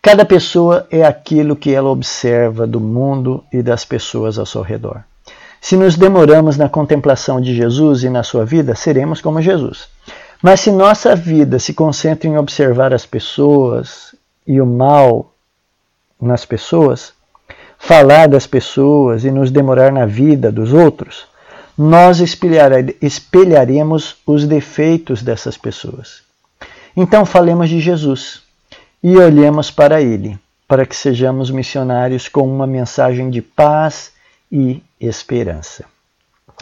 Cada 0.00 0.24
pessoa 0.24 0.86
é 0.90 1.04
aquilo 1.04 1.56
que 1.56 1.74
ela 1.74 1.90
observa 1.90 2.66
do 2.66 2.80
mundo 2.80 3.44
e 3.52 3.62
das 3.62 3.84
pessoas 3.84 4.38
ao 4.38 4.46
seu 4.46 4.62
redor. 4.62 5.04
Se 5.60 5.76
nos 5.76 5.94
demoramos 5.94 6.56
na 6.56 6.70
contemplação 6.70 7.38
de 7.38 7.54
Jesus 7.54 8.02
e 8.02 8.08
na 8.08 8.22
sua 8.22 8.46
vida, 8.46 8.74
seremos 8.74 9.20
como 9.20 9.42
Jesus. 9.42 9.90
Mas 10.42 10.60
se 10.60 10.70
nossa 10.70 11.14
vida 11.14 11.58
se 11.58 11.74
concentra 11.74 12.26
em 12.26 12.38
observar 12.38 12.94
as 12.94 13.04
pessoas 13.04 14.14
e 14.46 14.58
o 14.58 14.64
mal 14.64 15.31
nas 16.22 16.44
pessoas, 16.44 17.12
falar 17.78 18.28
das 18.28 18.46
pessoas 18.46 19.24
e 19.24 19.30
nos 19.30 19.50
demorar 19.50 19.90
na 19.90 20.06
vida 20.06 20.52
dos 20.52 20.72
outros, 20.72 21.26
nós 21.76 22.20
espelharemos 22.20 24.16
os 24.26 24.46
defeitos 24.46 25.22
dessas 25.22 25.56
pessoas. 25.56 26.22
Então 26.96 27.24
falemos 27.26 27.68
de 27.68 27.80
Jesus 27.80 28.42
e 29.02 29.16
olhemos 29.16 29.70
para 29.70 30.00
Ele, 30.00 30.38
para 30.68 30.86
que 30.86 30.94
sejamos 30.94 31.50
missionários 31.50 32.28
com 32.28 32.42
uma 32.42 32.66
mensagem 32.66 33.28
de 33.28 33.42
paz 33.42 34.12
e 34.50 34.82
esperança. 35.00 35.91